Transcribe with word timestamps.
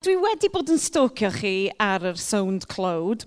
Dwi 0.00 0.14
wedi 0.16 0.48
bod 0.48 0.70
yn 0.72 0.78
stocio 0.80 1.28
chi 1.34 1.68
ar 1.76 2.06
yr 2.08 2.16
SoundCloud, 2.16 3.26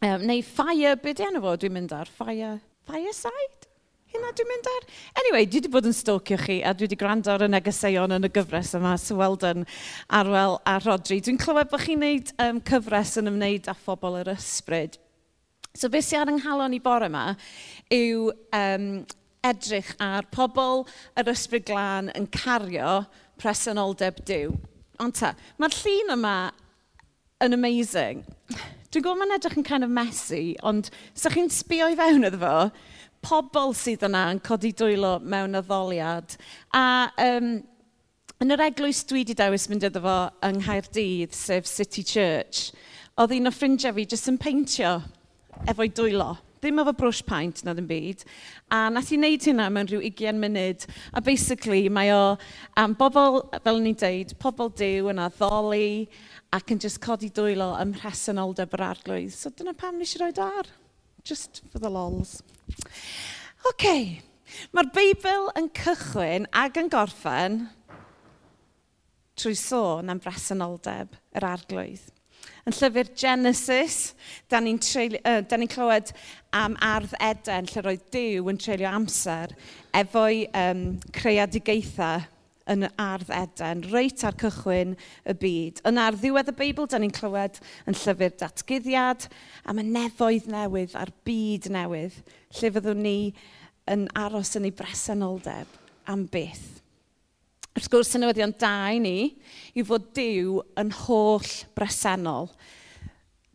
um, 0.00 0.22
neu 0.24 0.40
Fire, 0.40 0.94
be 0.96 1.12
di 1.12 1.26
enw 1.26 1.42
fo 1.44 1.52
dwi'n 1.60 1.74
mynd 1.76 1.92
ar? 1.92 2.08
Fire, 2.08 2.54
Fireside? 2.88 3.68
Hynna 4.14 4.30
dwi'n 4.32 4.48
mynd 4.48 4.70
ar? 4.72 4.88
Anyway, 5.20 5.44
dwi 5.44 5.60
wedi 5.60 5.72
bod 5.76 5.90
yn 5.90 5.98
stocio 5.98 6.40
chi 6.40 6.56
a 6.64 6.72
dwi 6.72 6.88
wedi 6.88 7.00
gwrando 7.04 7.34
ar 7.34 7.44
y 7.44 7.50
negeseuon 7.52 8.16
yn 8.16 8.30
y 8.30 8.32
gyfres 8.32 8.72
yma, 8.80 8.94
so 8.96 9.18
weld 9.20 9.44
yn 9.44 9.68
Arwel 10.08 10.56
a 10.64 10.80
Rodri. 10.80 11.20
Dwi'n 11.20 11.44
clywed 11.44 11.68
bod 11.68 11.84
chi'n 11.84 12.00
gwneud 12.00 12.32
um, 12.48 12.64
cyfres 12.72 13.18
yn 13.20 13.34
ymwneud 13.34 13.68
â 13.68 13.78
phobl 13.84 14.22
yr 14.24 14.32
ysbryd. 14.38 14.96
So 15.76 15.92
beth 15.92 16.08
sy'n 16.08 16.24
ar 16.24 16.32
ynghalon 16.38 16.80
i 16.80 16.84
bore 16.88 17.12
yma 17.12 17.30
yw 17.92 18.30
um, 18.56 18.92
edrych 19.44 19.92
ar 20.00 20.32
pobl 20.32 20.86
yr 21.20 21.36
ysbryd 21.36 21.68
glân 21.68 22.14
yn 22.16 22.32
cario 22.32 23.02
presenoldeb 23.36 24.24
diw. 24.24 24.56
Ond 25.02 25.16
ta, 25.18 25.32
mae'r 25.58 25.74
llun 25.80 26.14
yma 26.14 26.36
yn 27.42 27.56
amazing. 27.56 28.22
Dwi'n 28.94 29.02
gwybod 29.02 29.18
mae'n 29.18 29.34
edrych 29.34 29.56
yn 29.58 29.66
kind 29.66 29.86
of 29.86 29.90
messy, 29.90 30.54
ond 30.62 30.90
sa 31.18 31.32
chi'n 31.34 31.50
sbio 31.50 31.88
i 31.90 31.96
fewn 31.98 32.28
iddo 32.28 32.38
fo, 32.38 32.56
pobl 33.24 33.74
sydd 33.74 34.04
yna 34.06 34.28
yn 34.34 34.42
codi 34.44 34.70
dwylo 34.76 35.16
mewn 35.18 35.58
addoliad. 35.58 36.36
A 36.76 37.10
um, 37.24 37.56
yn 38.44 38.54
yr 38.54 38.62
eglwys 38.68 39.02
dwi 39.08 39.24
wedi 39.24 39.36
dewis 39.38 39.66
mynd 39.70 39.88
iddo 39.88 40.04
fo 40.04 40.16
yng 40.46 40.60
Nghaerdydd, 40.62 41.34
sef 41.34 41.66
City 41.70 42.06
Church, 42.06 42.68
oedd 43.18 43.34
un 43.34 43.50
o 43.50 43.54
ffrindiau 43.54 43.96
fi 43.96 44.06
jyst 44.14 44.30
yn 44.30 44.38
peintio 44.38 44.98
efo'i 45.70 45.90
dwylo. 45.90 46.36
Ddim 46.64 46.80
efo 46.80 46.94
brwsh 46.96 47.20
paint 47.28 47.58
na 47.66 47.74
ddim 47.76 47.84
byd. 47.90 48.22
A 48.72 48.86
nath 48.88 49.10
i 49.12 49.18
wneud 49.18 49.44
hynna 49.44 49.66
mewn 49.68 49.90
rhyw 49.90 50.00
20 50.00 50.38
munud. 50.40 50.86
A 51.12 51.20
basically 51.20 51.90
mae 51.92 52.08
o 52.14 52.22
am 52.80 52.94
bobl, 52.96 53.42
fel 53.66 53.82
ni'n 53.84 53.98
deud, 54.00 54.32
pobl 54.40 54.72
dew 54.72 55.10
yn 55.12 55.20
addoli 55.20 56.06
ac 56.56 56.72
yn 56.72 56.80
just 56.80 57.02
codi 57.04 57.28
dwylo 57.36 57.74
ym 57.82 57.92
mhresynoldeb 57.92 58.72
yr 58.78 58.86
arglwydd. 58.88 59.36
So 59.36 59.52
dyna 59.52 59.76
pam 59.76 60.00
nes 60.00 60.16
i 60.16 60.22
roed 60.22 60.40
ar. 60.40 60.72
Just 61.20 61.60
for 61.68 61.84
the 61.84 61.92
lols. 61.92 62.38
OK. 63.68 63.92
Mae'r 64.72 64.92
Beibl 64.96 65.52
yn 65.60 65.68
cychwyn 65.76 66.48
ac 66.64 66.80
yn 66.80 66.88
gorffen 66.92 67.64
trwy 69.36 69.56
sôn 69.58 70.08
am 70.08 70.24
bresenoldeb 70.24 71.12
yr 71.36 71.52
arglwydd. 71.52 72.13
Yn 72.64 72.72
llyfr 72.72 73.10
Genesis, 73.12 74.14
da 74.48 74.56
ni'n 74.62 74.78
uh, 74.80 75.56
ni 75.60 75.66
clywed 75.68 76.14
am 76.56 76.78
ardd 76.80 77.12
Eden, 77.20 77.66
lle 77.68 77.82
roedd 77.84 78.06
Dyw 78.14 78.46
yn 78.48 78.60
treulio 78.60 78.88
amser 78.88 79.52
efo'i 79.92 80.46
um, 80.56 80.86
creadigaethau 81.12 82.24
yn 82.72 82.86
ardd 82.96 83.28
Eden, 83.36 83.82
reit 83.92 84.24
ar 84.24 84.38
cychwyn 84.40 84.94
y 85.28 85.34
byd. 85.42 85.82
Yn 85.84 86.00
ar 86.00 86.16
ddiwedd 86.16 86.54
y 86.54 86.56
Beibl, 86.62 86.88
da 86.88 87.02
ni'n 87.02 87.12
clywed 87.12 87.60
yn 87.84 87.98
llyfr 88.00 88.32
datgyddiad 88.40 89.28
am 89.68 89.82
y 89.82 89.84
nefoedd 89.90 90.48
newydd 90.54 90.96
a'r 90.96 91.12
byd 91.28 91.68
newydd, 91.74 92.16
lle 92.56 92.72
fyddwn 92.78 93.04
ni 93.04 93.18
yn 93.92 94.08
aros 94.16 94.54
yn 94.56 94.70
ei 94.70 94.72
bresenoldeb 94.72 95.76
am 96.08 96.24
beth. 96.32 96.83
Wrth 97.74 97.88
gwrs, 97.90 98.12
y 98.14 98.20
newyddion 98.22 98.52
da 98.54 98.72
i 98.94 99.00
ni 99.02 99.18
yw 99.74 99.86
fod 99.88 100.04
Dyw 100.14 100.60
yn 100.78 100.92
holl 100.94 101.48
bresennol. 101.74 102.46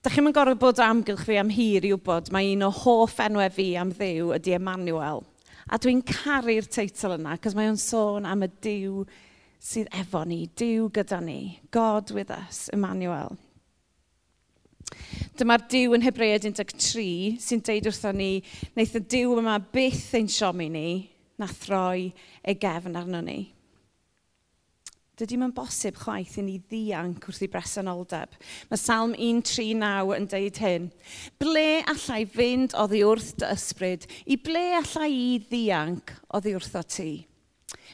Da 0.04 0.12
chi'n 0.12 0.28
gorfod 0.36 0.60
bod 0.60 0.80
amgylch 0.84 1.22
fi 1.24 1.38
am 1.40 1.52
hir 1.56 1.86
i 1.88 1.92
wybod 1.94 2.28
mae 2.36 2.50
un 2.52 2.66
o 2.68 2.70
hoff 2.82 3.22
enwau 3.24 3.48
fi 3.56 3.70
am 3.80 3.94
ddiw 3.96 4.34
ydy 4.36 4.58
Emmanuel. 4.58 5.24
A 5.72 5.80
dwi'n 5.80 6.02
caru'r 6.04 6.68
teitl 6.68 7.16
yna, 7.16 7.38
cos 7.40 7.56
mae 7.56 7.70
o'n 7.72 7.80
sôn 7.80 8.28
am 8.28 8.44
y 8.44 8.50
diw 8.66 9.06
sydd 9.64 9.88
efo 10.02 10.26
ni, 10.28 10.42
diw 10.52 10.90
gyda 10.98 11.22
ni, 11.24 11.60
God 11.72 12.12
with 12.12 12.34
us, 12.36 12.66
Emmanuel. 12.76 13.38
Dyma'r 15.40 15.64
diw 15.72 15.96
yn 15.96 16.04
Hebreod 16.04 16.44
13 16.48 17.38
sy'n 17.44 17.64
deud 17.64 17.88
wrtho 17.88 18.12
ni, 18.16 18.42
wnaeth 18.74 18.98
y 19.00 19.04
diw 19.16 19.38
yma 19.40 19.56
byth 19.72 20.12
ein 20.20 20.28
siomi 20.28 20.68
ni, 20.74 20.90
na 21.40 21.48
throi 21.48 22.10
ei 22.44 22.60
gefn 22.60 23.00
arno 23.00 23.24
ni. 23.24 23.38
Dydy 25.20 25.36
mae'n 25.36 25.52
bosib 25.52 25.98
chwaith 26.00 26.38
i 26.40 26.44
ni 26.46 26.54
ddianc 26.64 27.26
wrth 27.28 27.42
i 27.44 27.50
bresenoldeb. 27.52 28.38
Mae 28.70 28.80
Salm 28.80 29.12
139 29.18 30.14
yn 30.16 30.28
deud 30.32 30.60
hyn. 30.64 30.86
Ble 31.42 31.66
allai 31.92 32.22
fynd 32.24 32.76
oddi 32.80 33.02
wrth 33.04 33.34
dy 33.42 33.50
ysbryd? 33.52 34.08
I 34.32 34.38
ble 34.40 34.62
allai 34.78 35.10
i 35.12 35.34
ddianc 35.44 36.14
oddi 36.40 36.56
o 36.56 36.84
ti? 36.88 37.10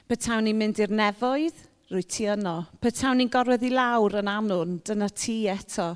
Bytawn 0.05 0.45
ni'n 0.45 0.59
mynd 0.59 0.83
i'r 0.85 0.93
nefoedd, 0.93 1.65
rwy 1.89 2.05
ti 2.05 2.29
yno. 2.29 2.55
Bytawn 2.85 3.17
ni'n 3.17 3.33
gorwedd 3.33 3.65
i 3.65 3.73
lawr 3.73 4.19
yn 4.21 4.29
anwn, 4.29 4.77
dyna 4.85 5.09
ti 5.09 5.39
eto. 5.49 5.95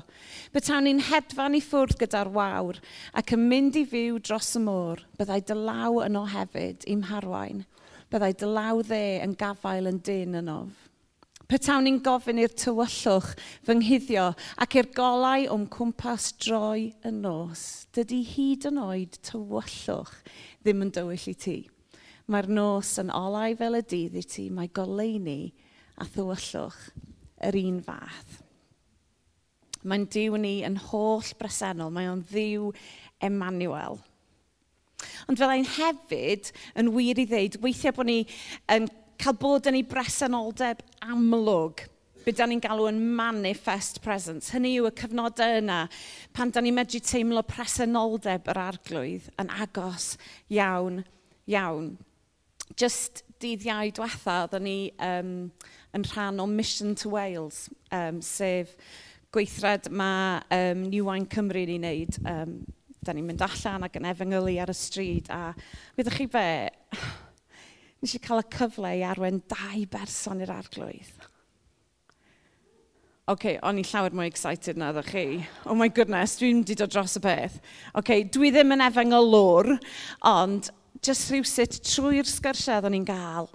Bytawn 0.50 0.88
ni'n 0.88 1.06
hedfan 1.12 1.54
i 1.54 1.62
ffwrdd 1.62 1.94
gyda'r 2.02 2.34
wawr 2.34 2.82
ac 3.14 3.36
yn 3.38 3.46
mynd 3.54 3.78
i 3.78 3.86
fyw 3.86 4.18
dros 4.18 4.56
y 4.58 4.66
môr, 4.66 5.06
byddai 5.14 5.44
dy 5.46 5.62
law 5.62 6.02
yno 6.02 6.26
hefyd 6.34 6.90
i'm 6.90 7.06
harwain. 7.14 7.62
Byddai 8.10 8.34
dy 8.34 8.50
law 8.50 8.82
dde 8.82 9.04
yn 9.22 9.38
gafael 9.38 9.86
yn 9.94 10.02
dyn 10.02 10.42
ynof. 10.42 10.89
Petawn 11.50 11.82
ni'n 11.82 11.96
gofyn 12.06 12.38
i'r 12.38 12.52
tywyllwch 12.54 13.32
fy 13.66 13.74
nghyddio 13.74 14.28
ac 14.62 14.74
i'r 14.78 14.86
golau 14.94 15.48
o'm 15.50 15.64
cwmpas 15.74 16.28
droi 16.38 16.92
y 17.02 17.10
nos. 17.10 17.88
Dydy 17.90 18.20
hyd 18.28 18.68
yn 18.70 18.78
oed 18.78 19.18
tywyllwch 19.26 20.12
ddim 20.62 20.84
yn 20.86 20.92
dywyll 20.94 21.24
i 21.32 21.34
ti. 21.34 21.56
Mae'r 22.30 22.46
nos 22.54 22.92
yn 23.02 23.10
olau 23.10 23.56
fel 23.58 23.80
y 23.80 23.82
dydd 23.82 24.20
i 24.20 24.22
ti, 24.22 24.46
mae 24.54 24.70
goleini 24.70 25.50
a 25.98 26.06
thywyllwch 26.06 26.78
yr 27.50 27.58
un 27.64 27.82
fath. 27.82 28.38
Mae'n 29.82 30.06
diw 30.14 30.38
ni 30.38 30.60
yn 30.70 30.78
holl 30.86 31.34
bresennol, 31.40 31.90
mae 31.90 32.12
o'n 32.12 32.22
ddiw 32.30 32.70
Emmanuel. 33.26 33.98
Ond 35.26 35.42
fel 35.42 35.56
ein 35.56 35.66
hefyd 35.66 36.54
yn 36.78 36.94
wir 36.94 37.18
i 37.18 37.26
ddeud, 37.26 37.58
weithiau 37.66 37.98
bod 37.98 38.06
ni 38.06 38.20
yn 38.70 38.86
cael 39.20 39.36
bod 39.40 39.68
yn 39.68 39.78
ei 39.78 39.86
bresenoldeb 39.86 40.80
amlwg 41.04 41.86
be 42.24 42.34
da 42.36 42.46
ni'n 42.46 42.60
galw 42.60 42.86
yn 42.90 42.98
manifest 43.16 44.00
presence. 44.04 44.50
Hynny 44.52 44.74
yw 44.78 44.90
y 44.90 44.92
cyfnodau 44.98 45.56
yna 45.60 45.80
pan 46.36 46.52
da 46.52 46.60
ni'n 46.62 46.76
medru 46.76 47.00
teimlo 47.04 47.42
presenoldeb 47.48 48.48
yr 48.52 48.60
arglwydd 48.60 49.30
yn 49.40 49.52
agos 49.64 50.12
iawn, 50.52 51.00
iawn. 51.50 51.94
Just 52.78 53.24
dydd 53.40 53.64
iau 53.66 53.92
diwetha, 53.96 54.42
oeddwn 54.44 54.66
ni 54.66 54.76
um, 55.02 55.32
yn 55.96 56.04
rhan 56.12 56.42
o 56.42 56.46
Mission 56.50 56.92
to 57.00 57.14
Wales, 57.14 57.64
um, 57.96 58.20
sef 58.22 58.76
gweithred 59.32 59.88
mae 59.88 60.42
um, 60.52 60.84
New 60.90 61.08
Wine 61.08 61.28
Cymru 61.32 61.64
ni'n 61.66 61.86
neud. 61.86 62.20
Um, 62.28 62.60
da 63.00 63.14
ni'n 63.16 63.24
mynd 63.24 63.40
allan 63.46 63.86
ac 63.86 63.96
yn 63.96 64.10
efengylu 64.10 64.58
ar 64.60 64.68
y 64.68 64.76
stryd 64.76 65.30
a 65.32 65.54
wyddoch 65.96 66.20
chi 66.20 66.28
be, 66.28 66.48
Nes 68.00 68.14
i 68.16 68.22
cael 68.24 68.40
y 68.40 68.46
cyfle 68.54 68.94
i 68.96 69.04
arwen 69.04 69.42
dau 69.50 69.84
berson 69.92 70.40
i'r 70.40 70.54
arglwydd. 70.54 71.26
OK, 73.30 73.44
o'n 73.62 73.78
i 73.78 73.84
llawer 73.86 74.14
mwy 74.16 74.26
excited 74.26 74.78
na 74.80 74.88
ddech 74.96 75.10
chi. 75.12 75.24
Oh 75.68 75.76
my 75.78 75.86
goodness, 75.92 76.38
dwi'n 76.40 76.64
wedi 76.64 76.74
dod 76.80 76.90
dros 76.90 77.18
y 77.20 77.22
peth. 77.22 77.60
OK, 78.00 78.24
dwi 78.32 78.50
ddim 78.50 78.74
yn 78.74 78.82
efeng 78.82 79.12
o 79.14 79.20
lwr, 79.22 79.76
ond 80.26 80.72
just 81.04 81.28
rhyw 81.30 81.44
sut 81.46 81.76
trwy'r 81.86 82.26
sgyrsiau 82.26 82.80
oeddwn 82.80 82.96
i'n 82.98 83.06
gael, 83.06 83.46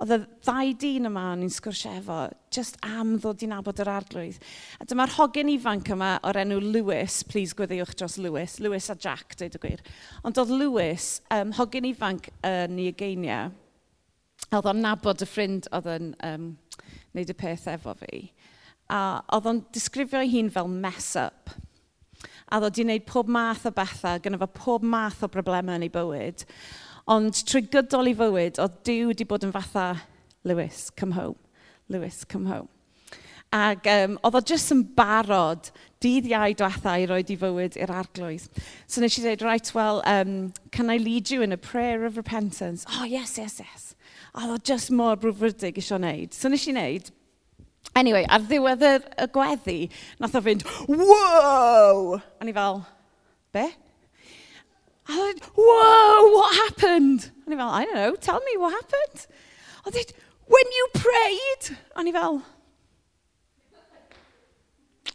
oedd 0.00 0.16
y 0.16 0.18
ddau 0.48 0.72
dyn 0.80 1.06
yma 1.12 1.28
o'n 1.34 1.44
i'n 1.44 1.52
sgwrsio 1.52 1.92
efo, 2.00 2.18
just 2.50 2.80
am 2.88 3.14
ddod 3.20 3.44
i'n 3.44 3.54
abod 3.60 3.84
yr 3.84 3.92
arglwydd. 3.92 4.40
A 4.80 4.88
dyma'r 4.88 5.14
hogen 5.20 5.52
ifanc 5.52 5.92
yma 5.94 6.14
o'r 6.26 6.40
enw 6.40 6.58
Lewis, 6.64 7.20
please 7.28 7.54
gweddiwch 7.54 7.92
dros 8.00 8.16
Lewis, 8.18 8.58
Lewis 8.64 8.88
a 8.90 8.96
Jack, 8.96 9.36
dweud 9.36 9.60
y 9.60 9.62
gwir. 9.62 9.84
Ond 10.24 10.40
oedd 10.40 10.56
Lewis, 10.56 11.18
um, 11.36 11.52
hogen 11.60 11.92
ifanc 11.92 12.32
yn 12.40 12.80
uh, 12.80 12.86
ei 12.88 12.96
geiniau, 12.96 13.52
Oedd 14.50 14.66
o'n 14.66 14.80
nabod 14.82 15.22
y 15.22 15.28
ffrind 15.30 15.68
oedd 15.76 15.88
yn 15.92 16.12
um, 16.26 16.46
wneud 17.14 17.30
y 17.30 17.36
peth 17.38 17.68
efo 17.70 17.94
fi. 18.00 18.24
A 18.90 19.20
oedd 19.36 19.46
o'n 19.46 19.60
disgrifio 19.74 20.22
ei 20.24 20.32
hun 20.32 20.50
fel 20.50 20.70
mess-up. 20.70 21.52
A 22.50 22.58
oedd 22.58 22.80
o'n 22.80 22.88
wneud 22.88 23.06
pob 23.06 23.30
math 23.30 23.68
o 23.70 23.74
bethau, 23.74 24.18
gyda 24.22 24.40
fo 24.40 24.50
pob 24.56 24.86
math 24.86 25.22
o 25.22 25.30
broblemau 25.30 25.78
yn 25.78 25.86
ei 25.86 25.92
bywyd. 25.94 26.42
Ond 27.10 27.44
trwy 27.46 27.62
gydol 27.70 28.10
i 28.10 28.16
fywyd, 28.18 28.58
oedd 28.62 28.82
Dyw 28.86 29.12
wedi 29.12 29.26
bod 29.30 29.46
yn 29.46 29.54
fatha, 29.54 29.92
Lewis, 30.46 30.88
come 30.98 31.14
home. 31.14 31.38
Lewis, 31.90 32.24
come 32.24 32.50
home. 32.50 32.68
Ac 33.54 33.86
um, 33.90 34.16
oedd 34.22 34.36
o 34.38 34.42
jyst 34.46 34.70
yn 34.70 34.82
barod 34.94 35.72
dydd 36.02 36.28
iau 36.30 36.54
diwetha 36.54 36.96
i 37.02 37.06
roed 37.10 37.30
i 37.34 37.36
fywyd 37.38 37.78
i'r 37.80 37.90
arglwydd. 37.98 38.46
So 38.86 39.02
nes 39.02 39.18
i 39.18 39.24
dweud, 39.24 39.42
right, 39.46 39.72
well, 39.74 40.02
um, 40.06 40.52
can 40.70 40.90
I 40.90 40.98
lead 40.98 41.30
you 41.30 41.42
in 41.42 41.52
a 41.52 41.58
prayer 41.58 42.04
of 42.06 42.16
repentance? 42.16 42.86
Oh, 42.98 43.04
yes, 43.04 43.38
yes, 43.38 43.58
yes. 43.58 43.89
Oh, 44.34 44.44
oedd 44.44 44.54
o 44.54 44.58
just 44.62 44.92
mor 44.94 45.18
brwfrydig 45.18 45.80
eisiau 45.80 45.98
wneud. 45.98 46.34
So 46.36 46.50
nes 46.50 46.66
i 46.70 46.74
wneud. 46.74 47.10
Anyway, 47.98 48.22
ar 48.30 48.44
ddiwedd 48.46 48.84
y, 48.86 48.92
y 49.18 49.26
gweddi, 49.34 49.78
nath 50.22 50.36
o 50.38 50.42
fynd, 50.44 50.62
wow! 50.86 52.20
A 52.38 52.46
ni 52.46 52.54
fel, 52.54 52.84
be? 53.56 53.64
A 55.10 55.16
oedd, 55.24 55.42
wow, 55.58 56.28
what 56.36 56.54
happened? 56.60 57.30
A 57.46 57.50
ni 57.50 57.58
fel, 57.58 57.72
I 57.74 57.84
don't 57.84 57.98
know, 57.98 58.14
tell 58.14 58.38
me 58.46 58.56
what 58.60 58.76
happened. 58.76 59.26
A 59.82 59.90
oedd, 59.90 60.14
when 60.46 60.76
you 60.78 60.88
prayed? 60.94 61.72
A 61.96 62.04
ni 62.06 62.14
fel, 62.14 62.42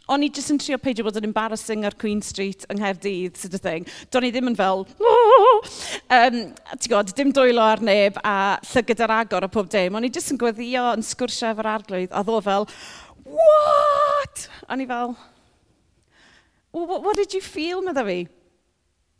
o'n 0.06 0.22
i 0.22 0.28
jyst 0.30 0.52
yn 0.54 0.58
trio 0.62 0.78
peidio 0.78 1.04
bod 1.06 1.16
yn 1.18 1.26
embarrassing 1.28 1.84
ar 1.86 1.96
Queen 1.98 2.20
Street 2.22 2.66
yng 2.70 2.78
Nghaerdydd, 2.80 3.38
sort 3.40 3.56
of 3.58 3.62
thing. 3.64 3.86
Do'n 4.14 4.28
i 4.28 4.30
ddim 4.34 4.50
yn 4.52 4.58
fel, 4.58 4.84
um, 4.86 6.38
ti'n 6.52 6.86
gwybod, 6.86 7.14
dim 7.18 7.32
dwylo 7.34 7.64
ar 7.64 7.82
neb 7.84 8.20
a 8.22 8.36
llygyd 8.70 9.02
ar 9.06 9.16
agor 9.20 9.46
a 9.46 9.50
pob 9.50 9.70
dim. 9.72 9.98
O'n 9.98 10.06
i 10.06 10.12
jyst 10.12 10.34
yn 10.34 10.40
gweddio 10.42 10.88
yn 10.94 11.04
sgwrsio 11.06 11.50
efo'r 11.50 11.72
arglwydd 11.74 12.14
a 12.14 12.22
ddo 12.26 12.38
fel, 12.46 12.68
what? 13.26 14.46
O'n 14.70 14.84
i 14.84 14.88
fel, 14.90 15.16
what, 16.70 17.02
what 17.02 17.18
did 17.18 17.34
you 17.34 17.42
feel, 17.42 17.82
meddwl 17.82 18.10
fi? 18.10 18.20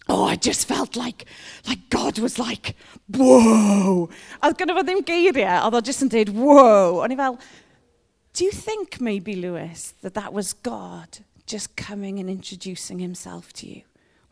Oh, 0.09 0.23
I 0.25 0.37
just 0.37 0.69
felt 0.69 0.95
like, 0.95 1.27
like 1.67 1.91
God 1.91 2.21
was 2.21 2.39
like, 2.39 2.77
whoa. 3.11 4.09
A 4.39 4.53
gyda 4.55 4.77
fo 4.77 4.87
ddim 4.87 5.03
geiriau, 5.03 5.65
oedd 5.67 5.81
o 5.81 5.81
just 5.83 6.05
yn 6.07 6.13
dweud, 6.13 6.31
whoa. 6.37 7.01
O'n 7.03 7.11
i 7.11 7.19
fel, 7.19 7.41
Do 8.37 8.44
you 8.44 8.50
think 8.50 9.00
maybe, 9.00 9.35
Lewis, 9.35 9.94
that 10.03 10.12
that 10.12 10.31
was 10.31 10.53
God 10.53 11.21
just 11.47 11.75
coming 11.75 12.19
and 12.19 12.29
introducing 12.29 12.99
himself 12.99 13.50
to 13.55 13.67
you? 13.67 13.81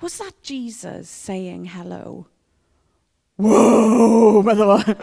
Was 0.02 0.18
that 0.18 0.42
Jesus 0.42 1.08
saying 1.08 1.64
hello? 1.64 2.26
Whoa, 3.36 4.42
meddwl 4.44 4.74
o. 4.74 4.94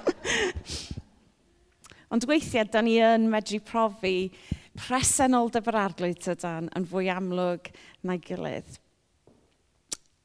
Ond 2.13 2.27
weithiau, 2.29 2.67
da 2.69 2.83
ni 2.85 2.99
yn 3.01 3.25
medru 3.33 3.57
profi 3.65 4.29
presenol 4.77 5.49
arglwydd 5.49 6.21
tydan 6.21 6.69
yn 6.77 6.85
fwy 6.85 7.09
amlwg 7.09 7.71
na'i 8.05 8.21
gilydd. 8.21 8.77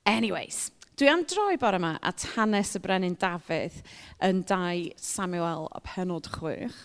Anyways, 0.04 0.66
dwi 1.00 1.08
am 1.14 1.24
droi 1.24 1.56
bore 1.56 1.80
yma 1.80 1.94
at 2.02 2.28
hanes 2.34 2.76
y 2.76 2.84
brenin 2.84 3.16
Dafydd 3.16 3.80
yn 4.20 4.44
2 4.44 4.92
Samuel 5.00 5.70
y 5.72 5.82
penod 5.88 6.28
chwech. 6.36 6.76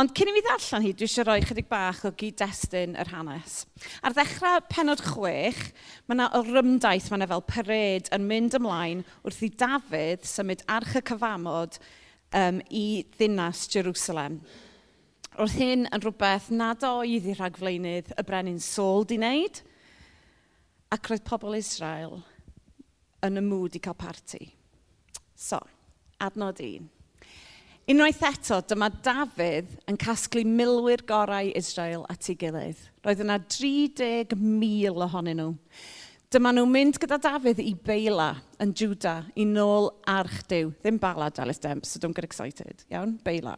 Ond 0.00 0.14
cyn 0.16 0.30
i 0.30 0.32
mi 0.32 0.40
ddarllen 0.40 0.84
hi, 0.86 0.90
dwi 0.96 1.04
eisiau 1.04 1.26
rhoi 1.26 1.42
chydig 1.44 1.66
bach 1.68 1.98
o 2.08 2.10
gyd-destun 2.16 2.94
yr 3.02 3.08
hanes. 3.12 3.66
Ar 4.00 4.14
ddechrau 4.16 4.62
penod 4.72 5.02
chwech, 5.04 5.58
mae 6.08 6.14
yna 6.16 6.28
rymdaith 6.46 7.10
mae 7.10 7.18
yna 7.18 7.26
fel 7.28 7.42
pered 7.44 8.06
yn 8.16 8.24
mynd 8.24 8.54
ymlaen 8.56 9.02
wrth 9.28 9.42
i 9.44 9.50
Dafydd 9.60 10.24
symud 10.24 10.62
arch 10.72 10.94
y 10.96 11.02
cyfamod 11.10 11.76
um, 12.32 12.62
i 12.72 13.02
ddinas 13.18 13.66
Jerusalem. 13.74 14.38
Wrth 15.34 15.58
hyn 15.60 15.84
yn 15.90 16.04
rhywbeth 16.06 16.48
nad 16.48 16.86
oedd 16.88 17.28
i 17.28 17.34
rhagflaenydd 17.36 18.14
y 18.16 18.24
brenin 18.30 18.62
Saul 18.64 19.04
di 19.04 19.18
wneud, 19.20 19.60
ac 20.96 21.10
roedd 21.12 21.26
pobl 21.28 21.58
Israel 21.58 22.22
yn 23.28 23.36
y 23.36 23.44
mŵd 23.50 23.76
i 23.76 23.84
cael 23.84 24.00
parti. 24.00 24.48
So, 25.36 25.60
adnod 26.24 26.64
un. 26.64 26.88
Unwaith 27.90 28.20
eto, 28.22 28.60
dyma 28.70 28.86
Dafydd 29.02 29.72
yn 29.90 29.96
casglu 29.98 30.44
milwyr 30.46 31.00
gorau 31.08 31.48
Israel 31.58 32.04
at 32.12 32.28
ei 32.30 32.36
gilydd. 32.38 32.84
Roedd 33.02 33.22
yna 33.24 33.40
30,000 33.50 35.00
ohonyn 35.08 35.40
nhw. 35.40 35.48
Dyma 36.30 36.52
nhw'n 36.54 36.70
mynd 36.70 37.00
gyda 37.02 37.18
Dafydd 37.24 37.58
i 37.64 37.72
Beila 37.74 38.28
yn 38.62 38.76
Juda 38.78 39.16
i 39.34 39.48
nôl 39.48 39.90
arch 40.06 40.44
Dyw. 40.52 40.70
Ddim 40.84 41.02
Bala 41.02 41.32
Dalys 41.34 41.58
Demp, 41.58 41.82
so 41.82 41.98
don't 41.98 42.14
get 42.14 42.28
excited. 42.28 42.84
Iawn, 42.94 43.16
Beila. 43.26 43.56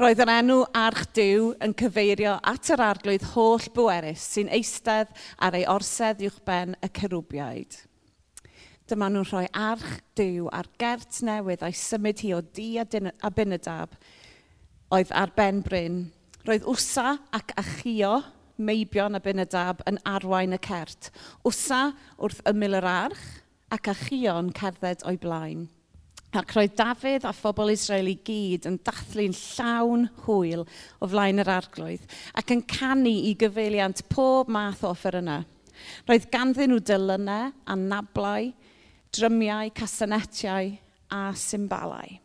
Roedd 0.00 0.26
yr 0.26 0.32
enw 0.40 0.64
Arch 0.82 1.06
Dyw 1.14 1.52
yn 1.62 1.76
cyfeirio 1.78 2.40
at 2.42 2.74
yr 2.74 2.82
arglwydd 2.88 3.30
holl 3.36 3.70
bwerus 3.76 4.26
sy'n 4.32 4.50
eistedd 4.58 5.14
ar 5.38 5.54
ei 5.54 5.68
orsedd 5.70 6.26
uwchben 6.26 6.74
y 6.82 6.90
cerwbiaid. 6.98 7.78
Dyma 8.86 9.08
nhw'n 9.10 9.26
rhoi 9.26 9.46
arch 9.50 9.96
dyw 10.14 10.46
ar 10.54 10.68
gert 10.78 11.18
newydd 11.26 11.64
a'i 11.66 11.74
symud 11.74 12.20
hi 12.22 12.28
o 12.36 12.42
di 12.54 12.68
a 12.78 12.84
abynydab 13.26 13.96
oedd 14.94 15.10
ar 15.10 15.32
ben 15.34 15.62
bryn. 15.66 15.96
Roedd 16.46 16.68
wsa 16.70 17.16
ac 17.34 17.50
achio 17.58 18.20
meibion 18.62 19.18
abynydab 19.18 19.82
yn 19.90 19.98
arwain 20.06 20.54
y 20.54 20.60
cert. 20.62 21.10
Wsa 21.42 21.88
wrth 22.22 22.44
ymyl 22.46 22.78
yr 22.78 22.86
arch 22.86 23.24
ac 23.74 23.90
achio'n 23.90 24.52
cerdded 24.54 25.02
o'i 25.02 25.18
blaen. 25.18 25.66
Ac 26.36 26.54
roedd 26.54 26.76
Dafydd 26.78 27.26
a 27.26 27.32
phobl 27.34 27.72
Israel 27.72 28.10
i 28.10 28.14
gyd 28.26 28.68
yn 28.68 28.78
dathlu'n 28.86 29.34
llawn 29.34 30.06
hwyl 30.26 30.62
o 31.00 31.08
flaen 31.10 31.42
yr 31.42 31.50
arglwydd 31.56 32.06
ac 32.38 32.54
yn 32.54 32.62
canu 32.70 33.14
i 33.30 33.34
gyfeiliant 33.40 34.04
pob 34.12 34.50
math 34.52 34.84
o 34.84 34.92
offer 34.92 35.18
yna. 35.18 35.40
Roedd 36.06 36.30
ganddyn 36.32 36.70
nhw 36.70 36.80
dylynau 36.86 37.50
a 37.50 37.76
nablau 37.80 38.52
drymiau, 39.14 39.70
casanetiau 39.76 40.72
a 41.10 41.20
symbalau. 41.36 42.18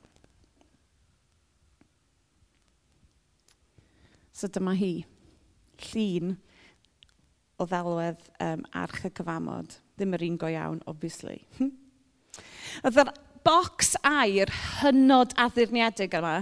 So 4.34 4.50
dyma 4.50 4.74
hi, 4.74 5.04
llun 5.92 6.36
o 7.62 7.68
ddelwedd 7.70 8.24
um, 8.42 8.64
arch 8.74 9.06
y 9.06 9.12
cyfamod. 9.14 9.76
Ddim 10.00 10.16
yr 10.18 10.26
un 10.26 10.38
go 10.42 10.50
iawn, 10.50 10.80
obviously. 10.90 11.44
Oedd 12.86 13.02
yr 13.04 13.12
bocs 13.46 13.96
air 14.06 14.50
hynod 14.82 15.36
addurniedig 15.42 16.14
yma 16.18 16.40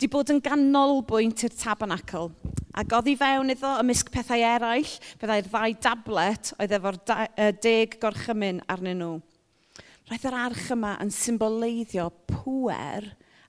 di 0.00 0.08
bod 0.12 0.32
yn 0.32 0.42
ganolbwynt 0.44 1.44
i'r 1.46 1.54
tabernacl. 1.56 2.30
Ac 2.76 2.92
oedd 2.92 3.08
i 3.08 3.16
fewn 3.16 3.52
iddo 3.52 3.70
ymysg 3.80 4.10
pethau 4.12 4.42
eraill, 4.44 4.96
byddai'r 5.20 5.48
ddau 5.48 5.76
dablet 5.86 6.52
oedd 6.60 6.74
efo'r 6.76 6.98
deg 7.64 7.96
gorchymyn 8.02 8.60
arnyn 8.72 9.00
nhw. 9.00 9.14
Roedd 10.06 10.26
yr 10.28 10.36
arch 10.38 10.68
yma 10.70 10.92
yn 11.02 11.10
symboleiddio 11.10 12.04
pwer 12.30 13.08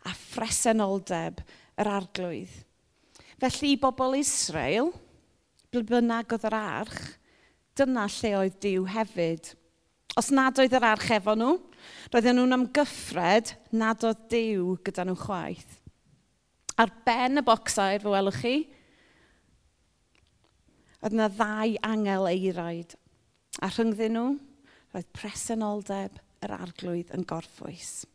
a 0.09 0.13
phresenoldeb 0.18 1.44
yr 1.77 1.89
arglwydd. 1.92 2.56
Felly 3.38 3.75
i 3.75 3.77
bobl 3.77 4.18
Israel, 4.18 4.89
ble 5.69 5.83
bynnag 5.86 6.33
oedd 6.33 6.48
yr 6.50 6.57
arch, 6.57 6.98
dyna 7.77 8.07
lle 8.09 8.33
oedd 8.39 8.57
Dyw 8.63 8.89
hefyd. 8.89 9.51
Os 10.18 10.31
nad 10.33 10.57
oedd 10.57 10.74
yr 10.74 10.89
arch 10.95 11.12
efo 11.19 11.38
nhw, 11.38 11.54
roedden 12.09 12.39
nhw'n 12.39 12.57
amgyffred 12.57 13.53
nad 13.77 14.10
oedd 14.10 14.25
Dyw 14.33 14.80
gyda 14.81 15.06
nhw 15.06 15.18
chwaith. 15.27 15.77
Ar 16.81 16.89
ben 17.06 17.38
y 17.38 17.45
bocsau, 17.45 18.01
fe 18.01 18.13
welwch 18.18 18.42
chi, 18.42 18.57
oedd 21.03 21.13
yna 21.13 21.30
ddau 21.38 21.77
angel 21.86 22.31
eiraid. 22.33 22.98
A 23.62 23.69
rhyngddyn 23.69 24.18
nhw, 24.18 24.31
roedd 24.95 25.13
presenoldeb 25.13 26.24
yr 26.45 26.54
arglwydd 26.57 27.13
yn 27.16 27.25
gorffwys. 27.28 28.06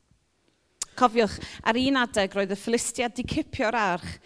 Cofiwch, 0.99 1.39
ar 1.65 1.79
un 1.81 1.99
adeg 2.03 2.35
roedd 2.37 2.53
y 2.53 2.59
Philistiad 2.59 3.15
di 3.17 3.25
cipio'r 3.29 3.77
arch, 3.79 4.19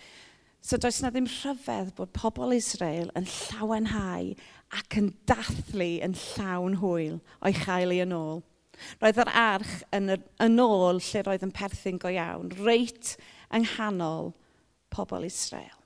so 0.66 0.78
does 0.82 0.98
na 1.02 1.12
ddim 1.14 1.28
rhyfedd 1.30 1.92
bod 1.94 2.10
pobl 2.16 2.54
Israel 2.56 3.12
yn 3.18 3.28
llawenhau 3.30 4.32
ac 4.74 4.98
yn 4.98 5.12
dathlu 5.30 5.92
yn 6.02 6.16
llawn 6.18 6.80
hwyl 6.80 7.20
o'i 7.38 7.54
chael 7.54 7.94
ei 7.94 8.02
yn 8.02 8.14
ôl. 8.16 8.42
Roedd 9.00 9.20
yr 9.22 9.30
arch 9.30 9.76
yn, 9.94 10.10
yr, 10.16 10.24
yn 10.42 10.58
ôl 10.60 10.98
lle 10.98 11.22
roedd 11.24 11.46
yn 11.46 11.54
perthyn 11.54 12.00
go 12.02 12.10
iawn, 12.12 12.50
reit 12.66 13.14
yng 13.54 13.64
nghanol 13.64 14.32
pobl 14.92 15.24
Israel. 15.28 15.78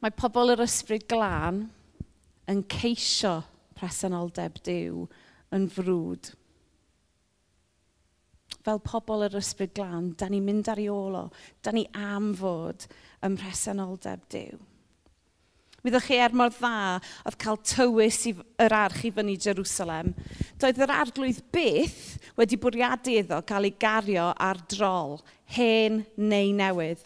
Mae 0.00 0.14
pobl 0.16 0.54
yr 0.54 0.64
ysbryd 0.64 1.06
glân 1.10 1.66
yn 2.50 2.64
ceisio 2.72 3.42
presenoldeb 3.78 4.58
diw 4.66 5.04
yn 5.54 5.68
frwd. 5.70 6.32
Fel 8.64 8.80
pobl 8.80 9.26
yr 9.26 9.34
ysbryd 9.36 9.74
glân, 9.76 10.12
da 10.16 10.30
ni'n 10.30 10.44
mynd 10.44 10.70
ar 10.72 10.80
ei 10.80 10.88
ôl 10.92 11.18
o. 11.18 11.24
Da 11.60 11.72
ni 11.74 11.84
am 11.92 12.32
fod 12.38 12.86
ym 13.24 13.34
mhresenoldeb 13.36 14.22
Dyw. 14.32 14.60
Byddwch 15.84 16.06
chi 16.08 16.16
er 16.16 16.32
mor 16.32 16.48
dda 16.48 16.96
oedd 17.28 17.36
cael 17.42 17.58
tywys 17.60 18.22
i 18.30 18.32
yr 18.64 18.72
arch 18.72 19.02
i 19.04 19.10
fyny 19.12 19.34
Jerusalem. 19.36 20.14
Doedd 20.56 20.80
yr 20.80 20.92
arglwydd 20.94 21.42
byth 21.52 22.30
wedi 22.40 22.56
bwriadu 22.60 23.18
iddo 23.20 23.42
cael 23.44 23.68
ei 23.68 23.74
gario 23.76 24.30
ar 24.32 24.62
drol, 24.72 25.18
hen 25.52 26.00
neu 26.16 26.54
newydd. 26.56 27.02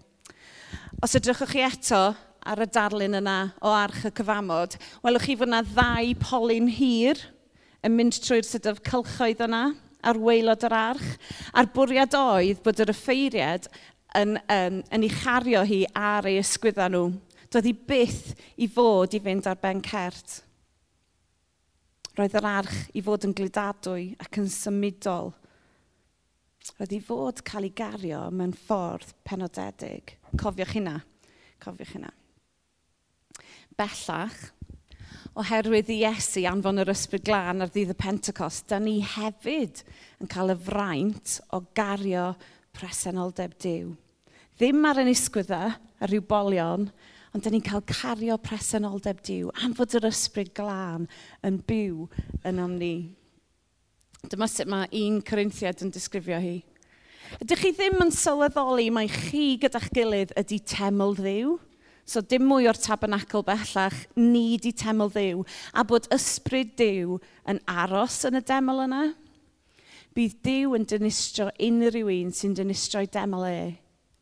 Os 1.02 1.18
ydrychwch 1.18 1.56
chi 1.56 1.64
eto 1.66 2.04
ar 2.48 2.62
y 2.62 2.68
darlun 2.70 3.18
yna 3.18 3.38
o 3.58 3.74
arch 3.74 4.06
y 4.06 4.14
cyfamod, 4.14 4.78
welwch 5.02 5.26
chi 5.26 5.36
fyna 5.42 5.64
ddau 5.66 6.14
polyn 6.22 6.70
hir– 6.78 7.18
yn 7.86 7.94
mynd 7.94 8.18
trwy'r 8.22 8.46
sydd 8.46 8.68
cylchoedd 8.86 9.44
yna 9.46 9.62
ar 10.08 10.18
weilod 10.22 10.64
yr 10.66 10.74
arch. 10.74 11.14
A'r 11.52 11.70
bwriad 11.74 12.16
oedd 12.18 12.62
bod 12.64 12.82
yr 12.82 12.92
effeiriad 12.94 13.68
yn, 14.18 14.36
yn, 14.50 14.82
yn 14.94 15.06
ei 15.06 15.12
chario 15.12 15.64
hi 15.66 15.84
ar 15.96 16.28
ei 16.28 16.38
ysgwydda 16.42 16.88
nhw. 16.92 17.08
Doedd 17.48 17.68
hi 17.70 17.74
byth 17.88 18.34
i 18.60 18.68
fod 18.68 19.16
i 19.16 19.22
fynd 19.24 19.48
ar 19.48 19.58
ben 19.62 19.82
cert. 19.84 20.42
Roedd 22.18 22.36
yr 22.40 22.48
arch 22.50 22.78
i 22.98 23.02
fod 23.04 23.28
yn 23.28 23.34
glidadwy 23.36 24.10
ac 24.20 24.40
yn 24.40 24.48
symudol. 24.52 25.32
Roedd 26.76 26.92
i 26.92 27.00
fod 27.00 27.40
cael 27.46 27.68
ei 27.68 27.74
gario 27.74 28.26
mewn 28.34 28.52
ffordd 28.66 29.14
penodedig. 29.24 30.16
Cofiwch 30.36 30.74
hynna. 30.76 30.98
Cofiwch 31.62 31.94
hynna. 31.96 32.10
Bellach, 33.78 34.38
oherwydd 35.38 35.90
i 35.94 36.00
Iesu 36.02 36.42
anfon 36.50 36.82
yr 36.82 36.90
ysbryd 36.90 37.22
glân 37.28 37.62
ar 37.62 37.70
ddydd 37.70 37.92
y 37.94 37.98
Pentecost, 37.98 38.66
da 38.70 38.80
ni 38.82 38.98
hefyd 39.06 39.84
yn 40.18 40.30
cael 40.30 40.50
y 40.50 40.56
fraint 40.66 41.36
o 41.54 41.60
gario 41.78 42.32
presenoldeb 42.74 43.54
Dyw. 43.62 43.92
Ddim 44.58 44.88
ar 44.88 44.98
yn 45.04 45.12
isgwydda, 45.12 45.60
ar 46.02 46.10
ryw 46.10 46.24
bolion, 46.26 46.88
ond 47.30 47.44
da 47.44 47.52
ni'n 47.52 47.62
cael 47.62 47.84
cario 47.86 48.38
presenoldeb 48.42 49.20
Dyw 49.28 49.52
am 49.62 49.76
fod 49.78 49.94
yr 50.00 50.08
ysbryd 50.10 50.50
glân 50.56 51.06
yn 51.46 51.60
byw 51.68 52.08
yn 52.48 52.58
am 52.64 52.74
ni. 52.80 52.94
Dyma 54.26 54.50
sut 54.50 54.66
mae 54.66 54.90
un 55.04 55.20
Corinthiad 55.22 55.86
yn 55.86 55.94
disgrifio 55.94 56.40
hi. 56.42 56.56
Ydych 57.38 57.62
chi 57.62 57.74
ddim 57.76 58.02
yn 58.02 58.10
sylweddoli 58.14 58.88
mai 58.90 59.06
chi 59.12 59.52
gyda'ch 59.62 59.92
gilydd 59.94 60.34
ydy 60.40 60.58
teml 60.66 61.14
ddiw? 61.14 61.58
So 62.08 62.22
dim 62.24 62.46
mwy 62.48 62.64
o'r 62.70 62.78
tabernacl 62.80 63.42
bellach, 63.44 63.96
ni 64.16 64.56
di 64.56 64.72
teml 64.72 65.10
ddiw. 65.12 65.42
A 65.76 65.84
bod 65.84 66.06
ysbryd 66.14 66.70
diw 66.80 67.18
yn 67.48 67.58
aros 67.68 68.22
yn 68.24 68.38
y 68.38 68.44
deml 68.48 68.80
yna. 68.86 69.02
Bydd 70.16 70.38
diw 70.46 70.72
yn 70.78 70.86
dynistro 70.88 71.50
unrhyw 71.52 72.08
un 72.14 72.32
sy'n 72.32 72.54
dynistro'i 72.56 73.10
deml 73.12 73.44
e. 73.44 73.58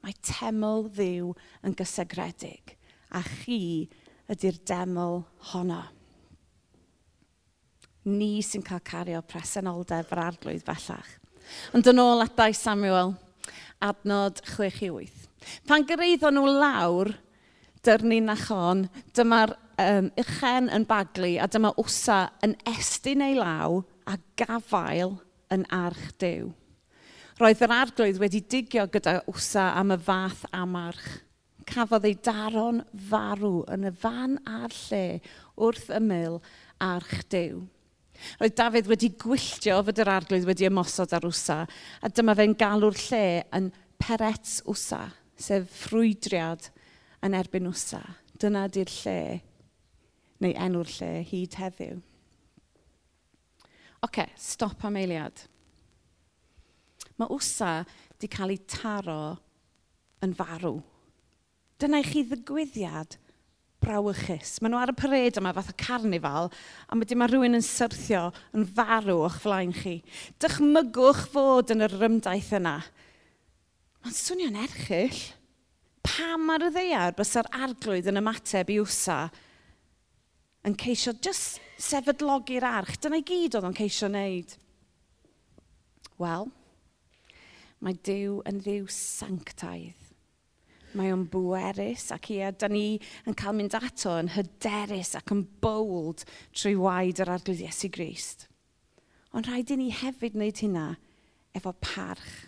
Mae 0.02 0.16
teml 0.26 0.88
ddiw 0.96 1.30
yn 1.62 1.76
gysegredig. 1.78 2.74
A 3.14 3.22
chi 3.22 3.86
ydy'r 4.34 4.58
deml 4.66 5.20
honno. 5.52 5.84
Ni 8.10 8.42
sy'n 8.42 8.66
cael 8.66 8.82
cario 8.86 9.20
presenoldeb 9.30 10.10
yr 10.10 10.22
arglwydd 10.24 10.66
bellach. 10.66 11.12
Ond 11.70 11.86
yn 11.86 12.02
ôl 12.02 12.24
at 12.24 12.34
2 12.34 12.58
Samuel, 12.58 13.14
adnod 13.78 14.42
6 14.42 14.82
i 14.82 14.90
8. 14.90 15.22
Pan 15.70 15.86
gyreiddo 15.86 16.32
nhw 16.34 16.50
lawr, 16.50 17.12
dyrnu'n 17.86 18.30
nachon, 18.30 18.86
dyma'r 19.16 19.54
um, 19.82 20.10
uchen 20.20 20.70
yn 20.72 20.86
baglu 20.88 21.36
a 21.40 21.48
dyma 21.50 21.72
wsa 21.80 22.26
yn 22.44 22.56
estyn 22.68 23.24
ei 23.24 23.36
law 23.38 23.82
a 24.06 24.16
gafael 24.38 25.18
yn 25.52 25.66
arch 25.72 26.08
dew. 26.22 26.50
Roedd 27.36 27.62
yr 27.66 27.74
arglwydd 27.76 28.20
wedi 28.22 28.40
digio 28.48 28.86
gyda 28.92 29.20
wsa 29.28 29.70
am 29.76 29.92
y 29.92 29.98
fath 30.00 30.46
amarch. 30.56 31.22
Cafodd 31.66 32.06
ei 32.08 32.14
daro'n 32.24 32.80
farw 33.10 33.58
yn 33.74 33.88
y 33.90 33.92
fan 33.92 34.38
a'r 34.48 34.72
lle 34.86 35.04
wrth 35.66 35.90
ymyl 35.98 36.38
arch 36.80 37.18
dew. 37.32 37.66
Roedd 38.40 38.56
Dafydd 38.56 38.88
wedi 38.88 39.10
gwylltio 39.20 39.82
fod 39.84 40.00
yr 40.00 40.12
arglwydd 40.14 40.46
wedi 40.48 40.68
ymosod 40.70 41.12
ar 41.12 41.26
wsa, 41.28 41.58
a 42.00 42.08
dyma 42.08 42.32
fe'n 42.38 42.56
galw'r 42.56 42.96
lle 43.10 43.26
yn 43.58 43.68
perets 44.00 44.62
wsa, 44.64 45.02
sef 45.36 45.68
ffrwydriad 45.82 46.70
yn 47.25 47.37
erbyn 47.37 47.68
wsa. 47.70 48.02
Dyna 48.37 48.66
di'r 48.68 48.92
lle, 49.00 49.18
neu 50.44 50.56
enw'r 50.66 50.92
lle 50.99 51.11
hyd 51.30 51.56
heddiw. 51.61 52.00
Oce, 53.96 54.08
okay, 54.08 54.32
stop 54.38 54.85
am 54.85 54.99
eiliad. 55.00 55.46
Mae 57.16 57.32
wsa 57.32 57.78
wedi 58.12 58.28
cael 58.30 58.52
ei 58.52 58.61
taro 58.68 59.37
yn 60.25 60.35
farw. 60.37 60.76
Dyna 61.80 62.02
i 62.02 62.06
chi 62.06 62.23
ddigwyddiad 62.28 63.16
brawychus. 63.82 64.56
Maen 64.61 64.75
nhw 64.75 64.80
ar 64.80 64.92
y 64.92 64.96
pared 64.96 65.40
yma 65.40 65.52
fath 65.56 65.73
o 65.73 65.76
carnifal, 65.80 66.50
a 66.88 66.96
mae 66.96 67.18
mae 67.18 67.30
rhywun 67.30 67.58
yn 67.58 67.64
syrthio 67.64 68.28
yn 68.56 68.66
farw 68.76 69.25
o'ch 69.26 69.40
flaen 69.44 69.75
chi. 69.76 69.99
Dychmygwch 70.42 71.26
fod 71.32 71.73
yn 71.75 71.85
yr 71.87 71.96
rymdaith 72.00 72.52
yna. 72.56 72.78
Mae'n 74.04 74.16
swnio'n 74.16 74.61
erchill 74.64 75.23
pam 76.06 76.52
ar 76.54 76.68
y 76.68 76.70
ddeiar 76.72 77.16
bys 77.18 77.34
yr 77.40 77.48
arglwydd 77.58 78.10
yn 78.12 78.20
ymateb 78.22 78.70
i 78.72 78.78
wsa 78.82 79.18
yn 80.66 80.76
ceisio 80.78 81.14
just 81.22 81.60
sefydlogi'r 81.82 82.66
arch. 82.66 82.96
Dyna 83.02 83.20
i 83.20 83.26
gyd 83.26 83.58
oedd 83.58 83.68
o'n 83.68 83.76
ceisio 83.76 84.08
wneud. 84.10 84.56
Wel, 86.22 86.48
mae 87.84 87.96
Dyw 88.08 88.40
yn 88.48 88.60
ddiw 88.64 88.88
sanctaidd. 88.92 90.02
Mae 90.96 91.12
o'n 91.12 91.26
bwerus 91.28 92.08
ac 92.14 92.30
ia, 92.32 92.48
da 92.56 92.70
ni 92.72 92.96
yn 93.28 93.36
cael 93.36 93.56
mynd 93.58 93.76
ato 93.76 94.14
yn 94.16 94.32
hyderus 94.32 95.12
ac 95.18 95.32
yn 95.34 95.42
bold 95.60 96.25
trwy 96.56 96.72
waed 96.80 97.20
yr 97.20 97.34
arglwydd 97.34 97.66
Iesu 97.66 97.90
Grist. 97.92 98.46
Ond 99.36 99.50
rhaid 99.50 99.75
i 99.75 99.76
ni 99.76 99.90
hefyd 99.92 100.38
wneud 100.38 100.62
hynna 100.64 100.86
efo 101.56 101.75
parch 101.84 102.46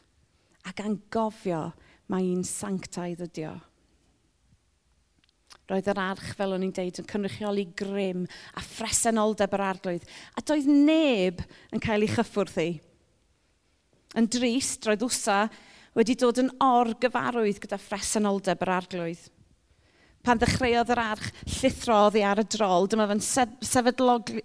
ac 0.69 0.81
angofio 0.85 1.67
mae 2.13 2.31
un 2.33 2.45
sanctaidd 2.47 3.27
ydi 3.29 3.47
o. 3.49 3.55
Roedd 5.69 5.89
yr 5.93 6.01
arch, 6.01 6.31
fel 6.37 6.55
o'n 6.57 6.65
i'n 6.65 6.73
deud, 6.73 6.99
yn 7.03 7.09
cynrychioli 7.09 7.67
grym 7.77 8.25
a 8.57 8.63
phresenoldeb 8.65 9.53
yr 9.53 9.65
arglwydd, 9.67 10.07
a 10.33 10.41
doedd 10.41 10.69
neb 10.73 11.43
yn 11.77 11.83
cael 11.85 12.07
ei 12.07 12.13
chyffwrdd 12.13 12.61
ei. 12.63 12.79
Yn 14.17 14.31
drist, 14.33 14.89
roedd 14.89 15.05
wsa 15.05 15.43
wedi 15.99 16.17
dod 16.17 16.41
yn 16.41 16.49
or 16.65 16.95
gyfarwydd 17.03 17.61
gyda 17.61 17.77
phresenoldeb 17.83 18.65
yr 18.65 18.75
arglwydd. 18.79 19.27
Pan 20.25 20.41
ddechreuodd 20.41 20.89
yr 20.95 21.01
arch 21.03 21.29
llithrodd 21.59 22.17
i 22.19 22.25
ar 22.27 22.41
y 22.41 22.49
drol, 22.49 22.89
dyma 22.89 23.07
fe'n 23.11 23.21
sefydlogi, 23.23 24.41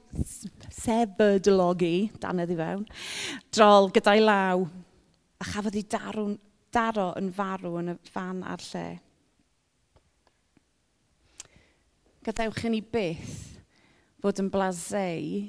sefydlogi, 0.76 1.96
danedd 2.22 2.52
i 2.52 2.60
fewn, 2.60 2.84
drol 3.56 3.90
gyda'i 3.96 4.22
law, 4.24 4.68
a 5.40 5.48
chafodd 5.48 5.80
ei 5.80 5.88
darwn 5.88 6.36
daro 6.74 7.12
yn 7.20 7.32
farw 7.34 7.78
yn 7.82 7.94
y 7.94 7.98
fan 8.10 8.44
a'r 8.48 8.64
lle. 8.72 8.88
Gadewch 12.24 12.64
i 12.66 12.72
ni 12.72 12.82
byth 12.94 13.36
fod 14.24 14.40
yn 14.40 14.50
blaseu 14.52 15.42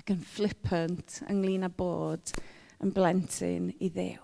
ac 0.00 0.14
yn 0.14 0.22
flippant 0.24 1.20
ynglyn 1.28 1.66
â 1.68 1.70
bod 1.76 2.32
yn 2.80 2.94
blentyn 2.96 3.68
i 3.78 3.90
ddew. 3.92 4.22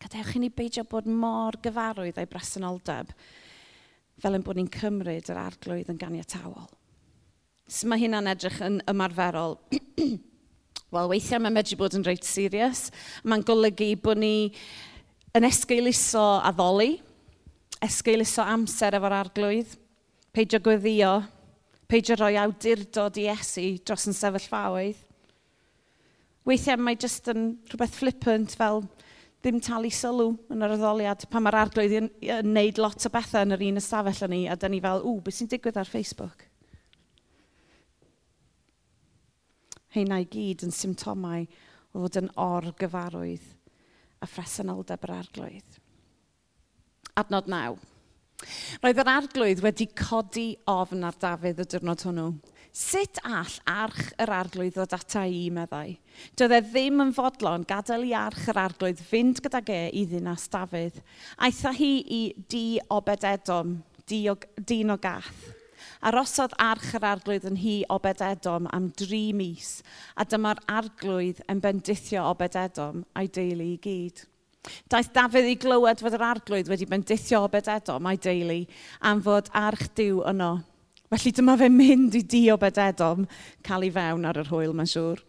Gadewch 0.00 0.34
i 0.36 0.42
ni 0.42 0.50
beidio 0.50 0.84
bod 0.88 1.06
mor 1.06 1.58
gyfarwydd 1.62 2.18
a'i 2.18 2.28
bresenoldeb 2.30 3.12
fel 4.20 4.36
ein 4.36 4.44
bod 4.44 4.58
ni'n 4.58 4.72
cymryd 4.72 5.30
yr 5.32 5.40
arglwydd 5.40 5.92
yn 5.92 6.00
ganiatawol. 6.00 6.68
Sut 7.70 7.88
mae 7.88 8.02
hynna'n 8.02 8.28
edrych 8.32 8.58
yn 8.66 8.80
ymarferol 8.90 9.60
Wel, 10.90 11.06
weithiau 11.06 11.38
mae'n 11.38 11.54
medru 11.54 11.76
bod 11.78 11.94
yn 11.94 12.02
reit 12.02 12.26
serius. 12.26 12.88
Mae'n 13.22 13.44
golygu 13.46 13.92
bod 14.02 14.18
ni 14.18 14.50
yn 15.38 15.46
esgeiluso 15.46 16.24
addoli, 16.42 16.96
esgeiluso 17.86 18.42
amser 18.42 18.96
efo'r 18.98 19.14
arglwydd, 19.20 19.76
peidio 20.34 20.58
gweddio, 20.64 21.12
peidio 21.86 22.18
rhoi 22.18 22.34
awdurdod 22.42 23.22
i 23.22 23.28
esu 23.30 23.68
dros 23.86 24.08
yn 24.10 24.18
sefyllfaoedd. 24.18 25.06
Weithiau 26.50 26.82
mae 26.82 26.98
jyst 26.98 27.30
yn 27.30 27.52
rhywbeth 27.70 27.94
flippant 28.00 28.58
fel 28.58 28.82
ddim 29.44 29.62
talu 29.62 29.94
sylw 29.94 30.32
yn 30.50 30.66
yr 30.66 30.74
addoliad 30.74 31.22
pan 31.30 31.46
mae'r 31.46 31.62
arglwydd 31.62 31.98
yn, 32.00 32.14
yn, 32.26 32.50
neud 32.56 32.82
lot 32.82 33.06
o 33.06 33.14
bethau 33.14 33.46
yn 33.46 33.54
yr 33.54 33.68
un 33.70 33.78
ystafell 33.78 34.26
yn 34.26 34.34
ni 34.34 34.46
a 34.50 34.58
dyn 34.58 34.74
ni 34.74 34.82
fel, 34.82 35.06
ww, 35.06 35.20
beth 35.22 35.38
sy'n 35.38 35.54
digwydd 35.54 35.78
ar 35.78 35.94
Facebook? 35.94 36.49
Heina 39.94 40.20
i 40.22 40.26
gyd 40.30 40.62
yn 40.66 40.74
symptomau 40.74 41.46
o 41.90 42.04
fod 42.04 42.20
yn 42.20 42.30
or 42.38 42.68
gyfarwydd 42.78 43.46
a 44.22 44.28
phresenoldeb 44.28 45.06
yr 45.06 45.16
arglwydd. 45.16 45.78
Adnod 47.18 47.50
naw. 47.50 47.74
Roedd 48.80 49.02
yr 49.02 49.10
arglwydd 49.12 49.64
wedi 49.64 49.88
codi 49.98 50.54
ofn 50.70 51.04
ar 51.08 51.18
Dafydd 51.20 51.60
y 51.64 51.68
diwrnod 51.74 52.06
hwnnw. 52.06 52.30
Sut 52.70 53.18
all 53.26 53.56
arch 53.66 54.12
yr 54.22 54.30
arglwydd 54.30 54.76
ddod 54.76 54.94
ata 54.94 55.24
i, 55.26 55.48
meddai? 55.52 55.96
Doedd 56.38 56.54
e 56.54 56.60
ddim 56.68 57.02
yn 57.02 57.14
fodlon 57.16 57.66
gadael 57.68 58.06
i 58.06 58.14
arch 58.14 58.46
yr 58.52 58.62
arglwydd 58.62 59.02
fynd 59.10 59.42
gyda 59.42 59.60
ge 59.66 59.80
i 59.90 60.06
ddinas 60.06 60.46
Dafydd. 60.52 61.02
Aetha 61.42 61.74
hi 61.74 61.94
i 62.06 62.20
di 62.46 62.66
obed 62.94 63.26
edom, 63.26 63.80
di 64.06 64.28
o, 64.30 64.38
dyn 64.62 64.94
o 64.94 65.00
gath 65.02 65.48
Arosodd 66.00 66.54
arch 66.56 66.94
yr 66.96 67.04
arglwydd 67.04 67.44
yn 67.50 67.58
hi 67.60 67.74
obed 67.92 68.22
edom 68.24 68.68
am 68.72 68.86
dri 68.96 69.34
mis, 69.36 69.82
a 70.16 70.24
dyma'r 70.24 70.62
arglwydd 70.72 71.42
yn 71.52 71.60
bendithio 71.60 72.22
obed 72.30 72.56
edom 72.56 73.02
a'i 73.12 73.28
deulu 73.28 73.66
i 73.74 73.76
gyd. 73.84 74.22
Daeth 74.92 75.10
Dafydd 75.12 75.50
i 75.50 75.58
glywed 75.60 76.00
fod 76.00 76.16
yr 76.16 76.24
arglwydd 76.24 76.70
wedi 76.72 76.88
bendithio 76.88 77.42
obed 77.44 77.68
edom 77.68 78.08
a'i 78.08 78.20
deulu 78.20 78.62
am 79.10 79.20
fod 79.26 79.52
arch 79.60 79.90
diw 80.00 80.22
yno. 80.32 80.54
Felly 81.10 81.34
dyma 81.36 81.58
fe 81.60 81.68
mynd 81.74 82.16
i 82.16 82.22
di 82.22 82.42
obed 82.54 82.80
edom, 82.80 83.26
cael 83.66 83.84
ei 83.84 83.92
fewn 83.92 84.24
ar 84.30 84.40
yr 84.40 84.48
hwyl, 84.48 84.72
mae'n 84.78 84.88
siŵr. 84.88 85.20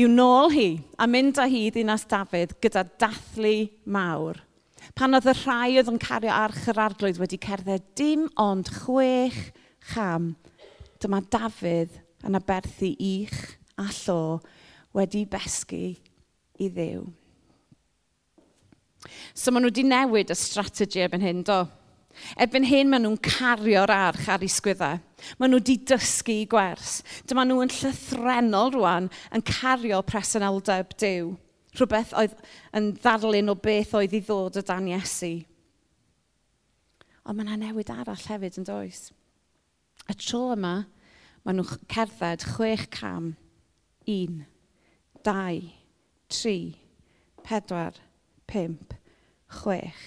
I'w 0.00 0.10
nôl 0.10 0.50
hi, 0.54 0.68
a 0.98 1.06
mynd 1.06 1.38
â 1.38 1.46
hi 1.52 1.66
ddinas 1.70 2.08
Dafydd 2.10 2.56
gyda 2.64 2.86
dathlu 2.98 3.56
mawr 3.86 4.42
pan 4.98 5.14
oedd 5.14 5.28
y 5.30 5.34
rhai 5.36 5.76
oedd 5.78 5.90
yn 5.92 5.98
cario 6.02 6.32
arch 6.34 6.64
yr 6.72 6.80
arglwydd 6.82 7.20
wedi 7.20 7.38
cerdded 7.42 7.84
dim 7.98 8.24
ond 8.40 8.70
chwech 8.80 9.36
cham, 9.88 10.32
dyma 11.02 11.22
Dafydd 11.30 11.98
yn 12.26 12.38
aberthu 12.38 12.92
ich 12.98 13.36
a 13.78 13.86
llo 14.02 14.40
wedi 14.96 15.24
besgu 15.30 15.94
i 16.58 16.68
ddew. 16.68 17.06
So 19.34 19.52
maen 19.52 19.64
nhw 19.64 19.72
wedi 19.72 19.84
newid 19.86 20.32
y 20.34 20.36
strategi 20.38 21.04
erbyn 21.04 21.22
hyn, 21.22 21.44
do. 21.46 21.62
Erbyn 22.40 22.66
hyn 22.66 22.88
maen 22.90 23.04
nhw'n 23.06 23.20
cario'r 23.22 23.92
arch 23.94 24.26
ar 24.32 24.42
ei 24.42 24.50
sgwyddau. 24.50 24.98
Maen 25.38 25.52
nhw 25.52 25.60
wedi 25.60 25.76
dysgu 25.88 26.40
i 26.42 26.46
gwers. 26.50 26.98
Dyma 27.30 27.46
nhw 27.46 27.62
yn 27.64 27.74
llythrenol 27.74 28.74
rwan 28.74 29.06
yn 29.34 29.44
cario 29.46 30.00
presenoldeb 30.06 30.96
Dyw. 30.98 31.36
Rhywbeth 31.78 32.14
oedd 32.18 32.34
yn 32.74 32.90
ddarlun 32.98 33.52
o 33.52 33.54
beth 33.62 33.94
oedd 33.94 34.16
i 34.18 34.22
ddod 34.24 34.58
o 34.58 34.64
dan 34.66 34.90
Iesu. 34.90 35.36
Ond 37.28 37.38
mae 37.38 37.46
yna 37.46 37.60
newid 37.60 37.92
arall 37.92 38.26
hefyd 38.32 38.58
yn 38.58 38.66
does. 38.66 39.10
Y 40.08 40.14
tro 40.16 40.46
yma, 40.54 40.86
maen 41.44 41.58
nhw'n 41.60 41.82
cerdded 41.92 42.46
chwech 42.54 42.86
cam. 42.94 43.34
Un, 44.08 44.38
dau, 45.26 45.58
tri, 46.32 46.56
pedwar, 47.44 47.98
pimp, 48.48 48.94
chwech. 49.58 50.00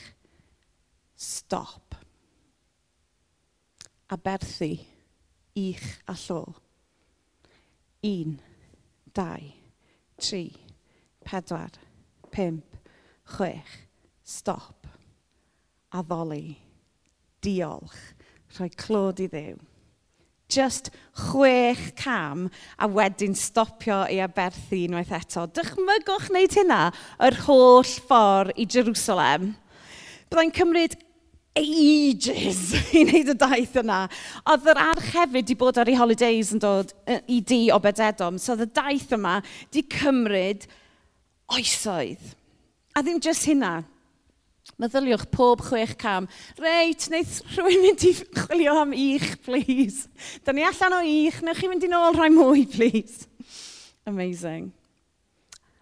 Stop. 1.13 1.93
A 4.09 4.17
berthu 4.17 4.71
i'ch 5.53 5.87
a 6.09 6.17
llo. 6.17 6.41
Un, 8.01 8.39
dau, 9.13 9.53
tri, 10.17 10.45
pedwar, 11.23 11.77
pimp, 12.33 12.77
chwech. 13.37 13.77
Stop. 14.25 14.87
A 15.93 16.01
ddoli. 16.01 16.55
Diolch. 17.41 18.01
Rhoi 18.57 18.69
clod 18.73 19.21
i 19.21 19.27
ddew. 19.29 19.59
Just 20.51 20.89
chwech 21.15 21.91
cam 21.95 22.49
a 22.79 22.87
wedyn 22.91 23.35
stopio 23.37 24.01
i 24.11 24.19
aberthu 24.23 24.81
unwaith 24.87 25.13
eto. 25.15 25.45
Dychmygwch 25.55 26.27
wneud 26.31 26.57
hynna 26.59 26.81
yr 27.23 27.37
holl 27.45 27.87
ffordd 27.87 28.57
i 28.59 28.67
Jerusalem. 28.67 29.53
Byddai'n 30.31 30.53
cymryd 30.55 30.97
ages 31.57 32.61
i 32.95 33.03
wneud 33.03 33.31
y 33.33 33.37
daith 33.39 33.77
yna. 33.81 34.03
Oedd 34.51 34.69
yr 34.71 34.81
arch 34.89 35.09
hefyd 35.15 35.39
wedi 35.39 35.57
bod 35.59 35.79
ar 35.81 35.91
ei 35.91 35.97
holidays 35.99 36.53
yn 36.55 36.63
dod 36.63 36.93
i 37.27 37.41
di 37.43 37.63
o 37.71 37.79
bededom, 37.83 38.39
so 38.39 38.55
oedd 38.55 38.67
y 38.67 38.71
daith 38.75 39.15
yma 39.17 39.39
wedi 39.43 39.85
cymryd 39.91 40.67
oesoedd. 41.51 42.35
A 42.95 43.03
ddim 43.03 43.19
jyst 43.23 43.47
hynna. 43.47 43.81
Meddyliwch 44.81 45.27
pob 45.33 45.61
chwech 45.65 45.95
cam. 46.01 46.27
Reit, 46.61 47.07
wneud 47.09 47.31
rhywun 47.53 47.83
mynd 47.85 48.05
i 48.07 48.13
chwilio 48.17 48.75
am 48.81 48.93
ich, 48.97 49.27
please. 49.45 50.09
Da 50.45 50.53
ni 50.55 50.65
allan 50.65 50.97
o 50.97 51.01
ich, 51.05 51.41
newch 51.45 51.61
chi 51.61 51.69
mynd 51.69 51.85
i 51.85 51.91
nôl 51.91 52.17
rhai 52.17 52.29
mwy, 52.33 52.65
please. 52.69 53.27
Amazing. 54.09 54.71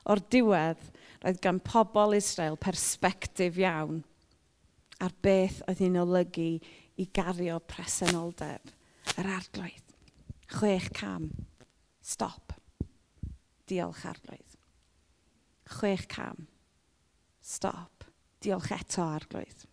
O'r 0.09 0.21
diwedd, 0.31 0.81
roedd 1.23 1.41
gan 1.43 1.59
pobl 1.63 2.15
Israel 2.17 2.57
persbectif 2.59 3.59
iawn 3.61 4.01
ar 4.99 5.13
beth 5.23 5.61
oedd 5.69 5.79
hi'n 5.83 5.99
olygu 6.01 6.51
i 6.99 7.05
gario 7.15 7.59
presenoldeb 7.71 8.73
yr 9.15 9.31
arglwydd. 9.37 9.95
Chwech 10.49 10.89
cam. 10.97 11.29
Stop. 12.03 12.55
Diolch 13.69 14.03
arglwydd. 14.09 14.57
Chwech 15.77 16.07
cam. 16.11 16.47
Stop 17.39 17.98
diolch 18.43 18.71
eto 18.75 19.03
arglwydd. 19.05 19.65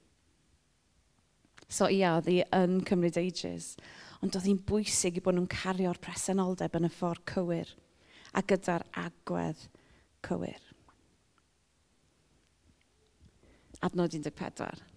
So 1.66 1.88
ia, 1.90 2.14
oedd 2.16 2.30
hi 2.30 2.40
yn 2.54 2.78
cymryd 2.86 3.18
ages, 3.18 3.74
ond 4.22 4.36
oedd 4.38 4.46
hi'n 4.46 4.62
bwysig 4.68 5.18
i 5.18 5.22
bod 5.24 5.36
nhw'n 5.36 5.50
cario'r 5.50 5.98
presenoldeb 6.02 6.78
yn 6.78 6.88
y 6.88 6.92
ffordd 6.94 7.24
cywir 7.32 7.72
a 8.36 8.42
gyda'r 8.46 8.86
agwedd 9.02 9.66
cywir. 10.26 10.62
Adnod 13.86 14.14
14. 14.16 14.95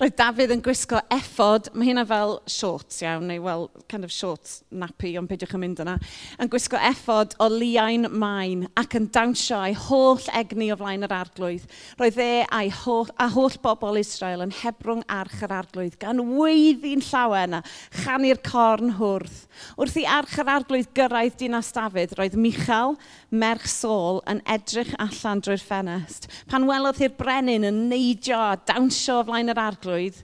Roedd 0.00 0.16
Dafydd 0.18 0.54
yn 0.54 0.62
gwisgo 0.64 1.00
effod, 1.14 1.70
mae 1.74 1.90
hynna 1.90 2.04
fel 2.08 2.36
shorts 2.50 3.02
iawn, 3.04 3.26
neu 3.30 3.42
wel, 3.44 3.66
kind 3.90 4.06
of 4.06 4.12
shorts 4.14 4.62
nappy, 4.70 5.14
ond 5.20 5.30
peidiwch 5.30 5.54
yn 5.56 5.62
mynd 5.62 5.82
yna, 5.84 5.96
yn 6.38 6.50
gwisgo 6.52 6.80
effod 6.90 7.36
o 7.42 7.48
liain 7.52 8.08
main 8.12 8.66
ac 8.78 8.96
yn 8.98 9.08
dawnsio 9.14 9.58
a'i 9.60 9.76
holl 9.88 10.24
egni 10.38 10.70
o 10.72 10.78
flaen 10.80 11.06
yr 11.06 11.14
arglwydd. 11.18 11.66
Roedd 12.00 12.20
e 12.22 12.30
a'i 12.44 12.72
holl, 12.84 13.10
a 13.18 13.28
holl 13.34 13.58
bobl 13.64 14.00
Israel 14.00 14.44
yn 14.46 14.54
hebrwng 14.62 15.04
arch 15.12 15.42
yr 15.46 15.54
arglwydd 15.58 15.98
gan 16.02 16.22
weiddi'n 16.38 17.04
llawen 17.10 17.58
a 17.58 17.62
chanu'r 18.02 18.42
corn 18.46 18.94
hwrth. 18.98 19.44
Wrth 19.78 19.98
i 20.00 20.06
arch 20.08 20.36
yr 20.40 20.52
arglwydd 20.54 20.92
gyrraedd 20.96 21.38
dinas 21.40 21.72
Dafydd, 21.74 22.14
roedd 22.18 22.36
Michal, 22.38 22.96
merch 23.30 23.68
Sol, 23.68 24.22
yn 24.30 24.40
edrych 24.48 24.94
allan 25.02 25.42
drwy'r 25.44 25.62
ffenest. 25.62 26.28
Pan 26.50 26.66
welodd 26.68 27.00
hi'r 27.02 27.14
brenin 27.18 27.66
yn 27.68 27.84
neidio 27.90 28.38
a 28.38 28.56
dawnsio 28.68 29.20
o 29.20 29.26
flaen 29.28 29.52
yr 29.52 29.57
yr 29.58 29.64
arglwydd, 29.66 30.20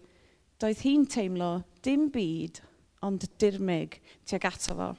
doedd 0.63 0.85
hi'n 0.87 1.09
teimlo 1.11 1.57
dim 1.85 2.07
byd 2.15 2.63
ond 3.05 3.27
dirmyg 3.41 3.99
tuag 4.29 4.47
ato 4.49 4.77
fo. 4.79 4.93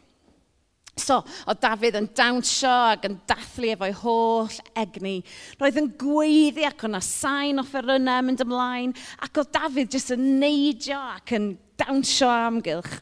So, 0.95 1.17
o 1.19 1.53
Dafydd 1.59 1.97
yn 1.99 2.05
dawnsio 2.15 2.71
ac 2.93 3.03
yn 3.09 3.17
dathlu 3.27 3.73
efo'i 3.73 3.95
holl 3.99 4.59
egni. 4.79 5.17
Roedd 5.59 5.79
yn 5.81 5.89
gweiddi 5.99 6.63
ac 6.63 6.85
o'na 6.87 7.01
sain 7.03 7.59
offerynnau 7.59 8.23
mynd 8.23 8.43
ymlaen, 8.45 8.93
ac 9.25 9.41
o 9.41 9.43
Dafydd 9.43 9.91
jyst 9.91 10.13
yn 10.15 10.37
neidio 10.39 11.01
ac 11.17 11.35
yn 11.35 11.49
dawnsio 11.81 12.29
amgylch. 12.31 13.01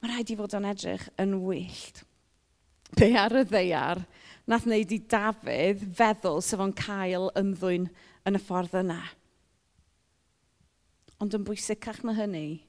Mae 0.00 0.14
rhaid 0.14 0.32
i 0.32 0.38
fod 0.38 0.56
o'n 0.56 0.70
edrych 0.70 1.04
yn 1.20 1.36
wyllt. 1.44 2.00
Be 2.96 3.10
ar 3.20 3.36
y 3.36 3.44
ddeiar, 3.50 4.00
nath 4.48 4.64
wneud 4.64 4.96
i 4.96 5.00
Dafydd 5.12 5.84
feddwl 5.98 6.40
sef 6.44 6.64
o'n 6.64 6.72
cael 6.78 7.28
ymddwyn 7.36 7.90
yn 8.24 8.40
y 8.40 8.40
ffordd 8.40 8.80
yna. 8.80 9.02
Ond 11.24 11.32
yn 11.38 11.44
bwysicach 11.48 12.02
na 12.04 12.12
hynny, 12.18 12.60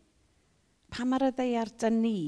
pa 0.87 1.03
mae'r 1.03 1.33
ddeiar 1.35 1.73
dyn 1.75 1.97
ni 1.99 2.19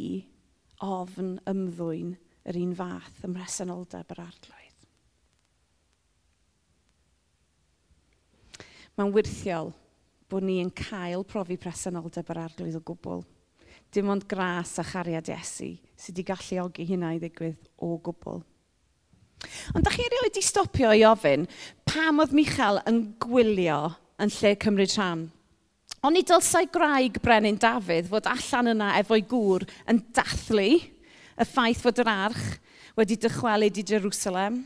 ofn 0.83 1.37
ymddwyn 1.47 2.09
yr 2.51 2.57
un 2.59 2.73
fath 2.75 3.21
ym 3.23 3.31
mhresenoldeb 3.31 4.11
yr 4.11 4.19
arglwydd. 4.25 4.81
Mae'n 8.97 9.13
wirthiol 9.15 9.71
bod 10.27 10.43
ni 10.43 10.57
yn 10.59 10.73
cael 10.75 11.23
profi 11.23 11.55
presenoldeb 11.63 12.27
yr 12.33 12.41
arglwydd 12.43 12.75
o 12.81 12.83
gwbl. 12.91 13.23
Dim 13.95 14.11
ond 14.11 14.27
gras 14.27 14.75
a 14.81 14.83
chariad 14.83 15.31
Iesu 15.31 15.69
sydd 15.95 16.17
wedi 16.17 16.27
galluogi 16.27 16.89
hynna 16.91 17.13
i 17.15 17.21
ddigwydd 17.23 17.71
o 17.79 17.93
gwbl. 18.03 18.43
Ond 19.71 19.85
da 19.85 19.95
chi 19.95 20.03
erioed 20.03 20.27
wedi 20.27 20.43
stopio 20.43 20.91
i 20.91 21.07
ofyn 21.07 21.47
pam 21.87 22.19
oedd 22.19 22.35
Michael 22.35 22.81
yn 22.89 23.01
gwylio 23.23 23.79
yn 24.19 24.33
lle 24.41 24.55
cymryd 24.59 24.91
rhan? 24.97 25.27
Ond 26.05 26.13
ni 26.13 26.21
dylsau 26.25 26.67
graig 26.69 27.17
Brenin 27.23 27.57
Dafydd 27.61 28.09
fod 28.11 28.29
allan 28.29 28.73
yna 28.75 28.93
efo'i 28.99 29.23
gŵr 29.25 29.65
yn 29.89 30.01
dathlu 30.13 30.69
y 30.77 31.45
ffaith 31.45 31.81
fod 31.81 32.01
yr 32.03 32.11
arch 32.11 32.47
wedi 32.97 33.17
dychwelyd 33.21 33.79
i 33.81 33.85
Jerusalem. 33.93 34.61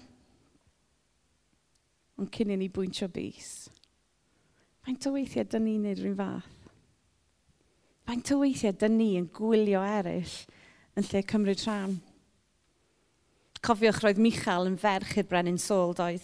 Ond 2.19 2.31
cyn 2.35 2.51
i 2.51 2.59
ni 2.59 2.67
bwyntio 2.71 3.07
bus. 3.11 3.69
Faint 4.85 5.07
o 5.07 5.15
weithiau 5.15 5.47
dyn 5.47 5.67
ni'n 5.67 5.87
neud 5.87 5.99
rhywun 6.01 6.19
fath? 6.19 6.51
Faint 8.09 8.31
o 8.33 8.39
weithiau 8.41 8.75
dyn 8.81 8.97
ni 8.97 9.11
yn 9.19 9.27
gwylio 9.31 9.81
eraill 9.85 10.37
yn 10.99 11.07
lle 11.07 11.21
cymryd 11.31 11.63
rhan? 11.63 11.99
Cofiwch 13.61 14.01
roedd 14.01 14.19
Michal 14.19 14.65
yn 14.67 14.79
ferch 14.81 15.19
i'r 15.21 15.27
brenin 15.29 15.59
Saul 15.61 15.93
doedd. 15.95 16.23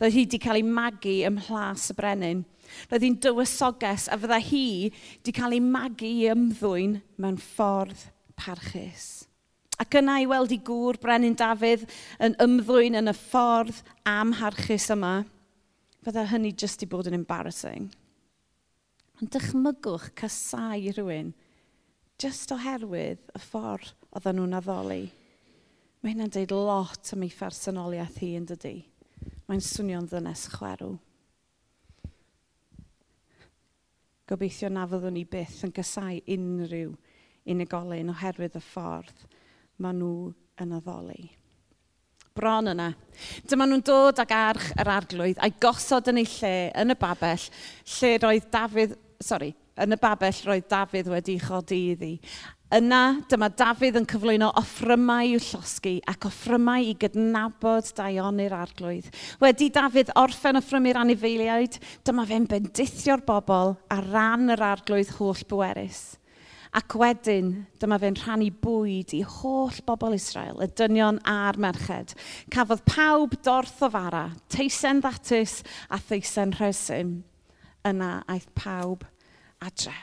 Roedd 0.00 0.14
hi 0.16 0.24
wedi 0.24 0.40
cael 0.40 0.62
ei 0.62 0.64
magu 0.64 1.18
ym 1.28 1.36
mhlas 1.36 1.90
y 1.92 1.98
brenin. 1.98 2.46
Roedd 2.90 3.06
hi'n 3.06 3.18
dywysoges 3.24 4.08
a 4.10 4.18
fydda 4.20 4.40
hi 4.50 4.66
wedi 4.90 5.34
cael 5.36 5.56
ei 5.56 5.62
magu 5.64 6.08
i 6.08 6.28
ymddwyn 6.32 6.98
mewn 7.20 7.40
ffordd 7.42 8.08
parchus. 8.38 9.28
Ac 9.78 9.94
yna 10.00 10.16
i 10.22 10.26
weld 10.26 10.52
i 10.54 10.58
gŵr 10.66 10.98
Brenin 10.98 11.36
Dafydd 11.38 11.84
yn 12.24 12.34
ymddwyn 12.42 12.98
yn 12.98 13.12
y 13.12 13.14
ffordd 13.14 13.82
amharchus 14.10 14.88
yma, 14.94 15.20
fydda 16.02 16.26
hynny 16.32 16.50
jyst 16.58 16.82
i 16.82 16.88
bod 16.90 17.10
yn 17.10 17.18
embarrassing. 17.20 17.86
Ond 19.18 19.30
dychmygwch 19.34 20.10
casau 20.18 20.82
rhywun 20.94 21.30
jyst 22.18 22.50
oherwydd 22.54 23.22
y 23.34 23.40
ffordd 23.42 23.94
oedden 24.10 24.40
nhw'n 24.40 24.58
addoli. 24.58 25.04
Mae 26.02 26.14
hynna'n 26.14 26.34
deud 26.34 26.54
lot 26.54 27.12
am 27.14 27.24
ei 27.26 27.30
phersonoliaeth 27.34 28.18
hi 28.22 28.32
yn 28.38 28.46
dydy. 28.50 28.76
Mae'n 29.46 29.62
swnio'n 29.64 30.06
ddynes 30.10 30.48
chwerw. 30.54 30.96
Gobeithio 34.28 34.68
na 34.68 34.84
fyddwn 34.88 35.14
ni 35.16 35.24
byth 35.24 35.62
yn 35.64 35.72
gysau 35.72 36.18
unrhyw 36.34 36.90
unigolyn 37.48 38.12
oherwydd 38.12 38.58
y 38.58 38.60
ffordd 38.60 39.22
maen 39.80 40.02
nhw 40.02 40.32
yn 40.60 40.74
addoli. 40.76 41.30
Bron 42.36 42.70
yna. 42.70 42.90
Dyma 43.48 43.66
nhw'n 43.66 43.82
dod 43.88 44.20
ag 44.22 44.34
arch 44.36 44.68
yr 44.78 44.90
arglwydd 44.94 45.40
a'i 45.42 45.54
gosod 45.62 46.10
yn 46.12 46.20
ei 46.20 46.28
lle 46.36 46.52
yn 46.82 46.94
y 46.94 46.98
babell 47.00 47.46
lle 47.94 48.12
roedd 48.22 48.50
Dafydd, 48.52 48.94
sorry, 49.24 49.50
yn 49.80 49.96
y 49.96 49.98
babell 50.02 50.44
roedd 50.46 50.68
Dafydd 50.70 51.10
wedi 51.14 51.38
chodi 51.42 51.80
iddi. 51.94 52.12
Yna 52.68 53.22
dyma 53.24 53.46
Dafydd 53.56 53.96
yn 53.96 54.04
cyflwyno 54.04 54.50
offrymau 54.60 55.30
i'w 55.32 55.40
llosgu 55.40 55.94
ac 56.12 56.26
offrymau 56.28 56.84
i 56.84 56.90
gydnabod 57.00 57.86
daionyr 57.96 58.52
arglwydd. 58.52 59.06
Wedi 59.40 59.70
Dafydd 59.72 60.10
orffen 60.20 60.60
offrymu'r 60.60 60.98
anifeiliaid, 61.00 61.78
dyma 62.04 62.26
fe'n 62.28 62.44
bendithio'r 62.50 63.22
bobl 63.24 63.72
a 63.88 63.98
ran 64.10 64.52
yr 64.52 64.64
arglwydd 64.66 65.14
holl 65.16 65.40
bwerus. 65.48 66.02
Ac 66.76 66.98
wedyn, 67.00 67.54
dyma 67.80 67.96
fe'n 68.02 68.20
rhannu 68.20 68.50
bwyd 68.60 69.16
i 69.16 69.22
holl 69.24 69.80
bobl 69.88 70.18
Israel, 70.18 70.60
y 70.60 70.68
dynion 70.68 71.22
a'r 71.24 71.56
merched. 71.56 72.12
Cafodd 72.52 72.84
pawb 72.84 73.38
dorth 73.48 73.80
o 73.80 73.88
fara, 73.96 74.26
teisen 74.52 75.00
ddatus 75.00 75.62
a 75.88 76.02
theisen 76.04 76.52
rhesym. 76.60 77.16
Yna 77.88 78.18
aeth 78.28 78.52
pawb 78.60 79.08
adre. 79.64 79.96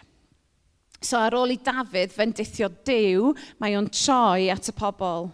So 1.06 1.20
ar 1.22 1.36
ôl 1.38 1.54
i 1.54 1.58
Dafydd 1.62 2.14
fendithio 2.16 2.72
dew, 2.88 3.34
mae 3.62 3.76
o'n 3.78 3.90
troi 3.94 4.48
at 4.50 4.72
y 4.72 4.74
pobl. 4.74 5.28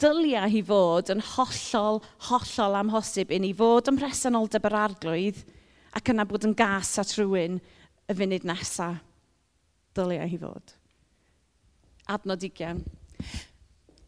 Dylia 0.00 0.46
hi 0.48 0.62
fod 0.64 1.10
yn 1.12 1.20
hollol, 1.34 2.00
hollol 2.28 2.76
amhosib 2.78 3.32
i 3.32 3.40
ni 3.42 3.50
fod 3.56 3.90
yn 3.92 3.98
presenoldeb 4.00 4.68
yr 4.68 4.76
arglwydd 4.86 5.42
ac 5.96 6.12
yna 6.12 6.24
bod 6.28 6.46
yn 6.48 6.54
gas 6.56 6.94
at 7.02 7.12
rhywun 7.16 7.58
y 8.08 8.16
funud 8.16 8.46
nesaf. 8.48 9.02
Dylia 9.96 10.24
hi 10.28 10.40
fod. 10.40 10.74
Adnod 12.12 12.40
20. 12.44 12.80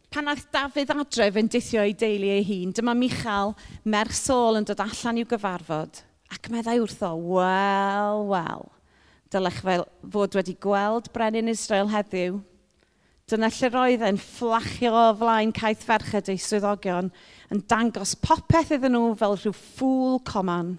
Pan 0.09 0.29
aeth 0.31 0.47
Dafydd 0.53 0.93
adref 0.95 1.37
yn 1.37 1.49
dithio 1.53 1.85
ei 1.85 1.93
deulu 1.97 2.33
ei 2.33 2.45
hun, 2.45 2.73
dyma 2.73 2.95
Michal, 2.97 3.53
merch 3.85 4.17
sôl 4.17 4.57
yn 4.57 4.65
dod 4.65 4.81
allan 4.81 5.21
i'w 5.21 5.29
gyfarfod. 5.29 6.01
Ac 6.33 6.49
meddai 6.53 6.79
wrtho, 6.81 7.13
wel, 7.37 8.25
wel, 8.29 8.69
Dylech 9.29 9.59
fel 9.61 9.83
fod 10.09 10.35
wedi 10.37 10.55
gweld 10.57 11.11
brenin 11.13 11.51
Israel 11.51 11.91
heddiw. 11.93 12.39
Dyna 13.29 13.51
lle 13.53 13.69
roedd 13.69 14.03
e'n 14.07 14.17
fflachio 14.17 14.89
o 14.97 15.09
flaen 15.19 15.51
caeth 15.53 15.83
ferched 15.85 16.31
ei 16.33 16.39
swyddogion 16.41 17.11
yn 17.53 17.61
dangos 17.69 18.15
popeth 18.23 18.71
iddyn 18.73 18.95
nhw 18.97 19.11
fel 19.19 19.37
rhyw 19.37 19.53
ffwl 19.53 20.17
coman. 20.25 20.71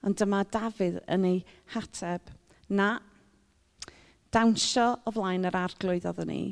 Ond 0.00 0.16
dyma 0.16 0.40
Dafydd 0.48 1.02
yn 1.04 1.26
ei 1.28 1.42
hateb. 1.74 2.32
Na, 2.72 2.94
dawnsio 4.32 4.88
o 5.04 5.12
flaen 5.12 5.44
yr 5.48 5.60
arglwydd 5.66 6.08
oeddwn 6.08 6.32
ni. 6.32 6.42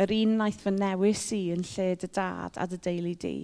Yr 0.00 0.12
un 0.16 0.34
naeth 0.40 0.64
fy 0.64 0.72
newis 0.76 1.26
i 1.36 1.42
yn 1.52 1.64
lle 1.74 1.90
dy 2.00 2.08
dad 2.16 2.56
a 2.56 2.66
dy 2.72 2.80
deulu 2.88 3.14
di. 3.20 3.36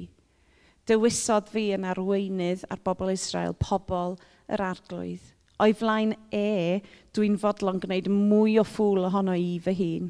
Dywisodd 0.89 1.53
fi 1.53 1.69
yn 1.77 1.85
arweinydd 1.89 2.65
ar 2.73 2.81
bobl 2.85 3.13
Israel, 3.13 3.53
pobl 3.61 4.17
yr 4.49 4.65
arglwydd 4.73 5.29
o'i 5.63 5.75
flaen 5.79 6.15
e, 6.35 6.81
dwi'n 7.15 7.39
fodlon 7.39 7.81
gwneud 7.83 8.09
mwy 8.11 8.59
o 8.61 8.65
ffwl 8.67 9.07
ohono 9.09 9.35
i 9.39 9.59
fy 9.63 9.75
hun. 9.79 10.09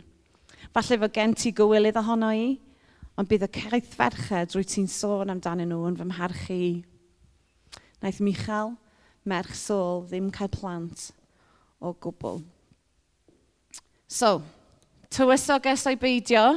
Falle 0.73 0.99
fod 1.03 1.15
gen 1.17 1.35
ti 1.37 1.53
gywilydd 1.57 1.99
ohono 2.01 2.31
i, 2.33 2.55
ond 3.19 3.29
bydd 3.29 3.45
y 3.45 3.51
caeth 3.59 3.93
ferched 3.99 4.57
rwy 4.57 4.65
ti'n 4.69 4.88
sôn 4.88 5.33
amdanyn 5.35 5.69
nhw 5.73 5.85
yn 5.91 5.99
fy 5.99 6.07
mharchu 6.09 6.57
i. 6.57 6.73
Naeth 8.03 8.23
Michal, 8.25 8.73
merch 9.29 9.55
sôl, 9.59 10.07
ddim 10.09 10.31
cael 10.35 10.51
plant 10.53 11.11
o 11.83 11.93
gwbl. 11.93 12.41
So, 14.09 14.41
tywysoges 15.12 15.85
o'i 15.91 15.99
beidio, 16.01 16.57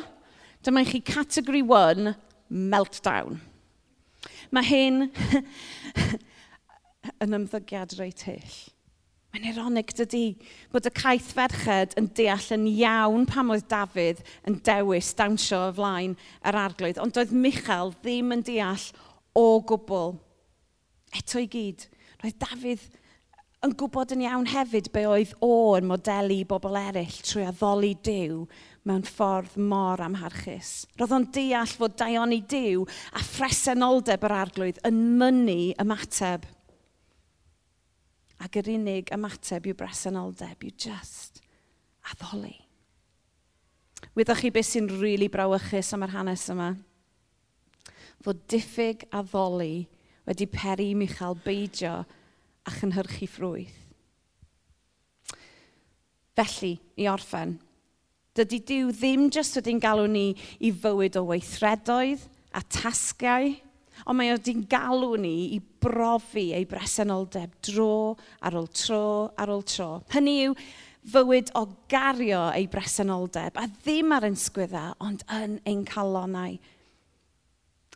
dyma 0.66 0.86
chi 0.88 1.02
category 1.06 1.62
1, 1.66 2.14
meltdown. 2.50 3.42
Mae 4.54 4.66
hyn 4.70 5.10
yn 7.24 7.38
ymddygiad 7.38 7.98
reit 8.00 8.26
hyll. 8.30 8.58
Mae'n 9.36 9.50
ironig 9.52 9.90
dydy 9.92 10.38
bod 10.72 10.86
y 10.88 10.92
caeth 10.96 11.34
ferched 11.36 11.98
yn 12.00 12.06
deall 12.16 12.46
yn 12.56 12.70
iawn 12.72 13.26
pam 13.28 13.50
oedd 13.52 13.66
Dafydd 13.68 14.22
yn 14.48 14.62
dewis 14.64 15.10
dawnsio 15.20 15.60
o 15.60 15.74
flaen 15.76 16.14
yr 16.48 16.58
arglwydd, 16.62 17.02
ond 17.04 17.18
doedd 17.18 17.34
Michal 17.36 17.92
ddim 17.98 18.32
yn 18.32 18.46
deall 18.48 18.86
o 19.36 19.44
gwbl. 19.68 20.16
Eto 21.20 21.44
i 21.44 21.50
gyd, 21.52 21.84
roedd 22.24 22.40
Dafydd 22.46 22.88
yn 23.68 23.76
gwybod 23.76 24.16
yn 24.16 24.24
iawn 24.24 24.48
hefyd 24.54 24.88
be 24.96 25.04
oedd 25.12 25.36
o 25.44 25.52
yn 25.82 25.92
modelu 25.92 26.40
bobl 26.48 26.80
eraill 26.86 27.20
trwy 27.28 27.44
addoli 27.50 27.92
Dyw 28.08 28.46
mewn 28.88 29.04
ffordd 29.04 29.60
mor 29.60 30.00
amharchus. 30.08 30.86
Roedd 30.96 31.20
o'n 31.20 31.28
deall 31.36 31.76
fod 31.76 32.00
daioni 32.00 32.40
Dyw 32.56 32.88
a 32.88 33.28
phresenoldeb 33.36 34.30
yr 34.30 34.40
arglwydd 34.40 34.86
yn 34.88 35.08
mynnu 35.20 35.74
ymateb 35.84 36.48
ac 38.46 38.60
yr 38.62 38.70
unig 38.76 39.10
ymateb 39.16 39.66
yw 39.72 39.78
bresenoldeb, 39.80 40.62
yw 40.62 40.74
just 40.78 41.42
addoli. 42.12 42.54
Wyddach 44.16 44.44
chi 44.44 44.52
beth 44.54 44.70
sy'n 44.70 44.90
rili 44.92 45.02
really 45.02 45.30
brawychus 45.34 45.94
am 45.96 46.06
yr 46.06 46.14
hanes 46.14 46.46
yma? 46.54 46.70
Fod 48.24 48.44
diffyg 48.52 49.08
addoli 49.16 49.88
wedi 50.26 50.48
peri 50.50 50.94
Michal 50.98 51.38
beidio 51.42 51.98
a 52.66 52.74
chynhyrchu 52.78 53.28
ffrwyth. 53.30 53.82
Felly, 56.36 56.74
i 57.00 57.06
orffen, 57.08 57.56
dydy 58.36 58.60
Dyw 58.68 58.90
ddim 58.92 59.30
jyst 59.32 59.56
wedi'n 59.56 59.80
galw 59.80 60.10
ni 60.12 60.34
i 60.60 60.72
fywyd 60.74 61.16
o 61.16 61.24
weithredoedd 61.30 62.26
a 62.52 62.62
tasgau, 62.68 63.54
Ond 64.04 64.20
mae 64.20 64.34
wedi'n 64.34 64.66
galw 64.70 65.16
ni 65.22 65.56
i 65.56 65.60
brofi 65.60 66.50
ei 66.58 66.68
bresenoldeb 66.70 67.56
dro 67.64 68.16
ar 68.46 68.58
ôl 68.60 68.68
tro 68.76 69.06
ar 69.40 69.54
ôl 69.54 69.64
tro. 69.68 69.90
Hynny 70.14 70.36
yw 70.50 70.58
fywyd 71.12 71.52
o 71.56 71.66
gario 71.92 72.48
ei 72.56 72.68
bresenoldeb 72.72 73.58
a 73.62 73.68
ddim 73.70 74.14
ar 74.16 74.26
ein 74.28 74.38
sgwydda 74.40 74.88
ond 75.06 75.24
yn 75.34 75.60
ein 75.70 75.86
calonau. 75.88 76.58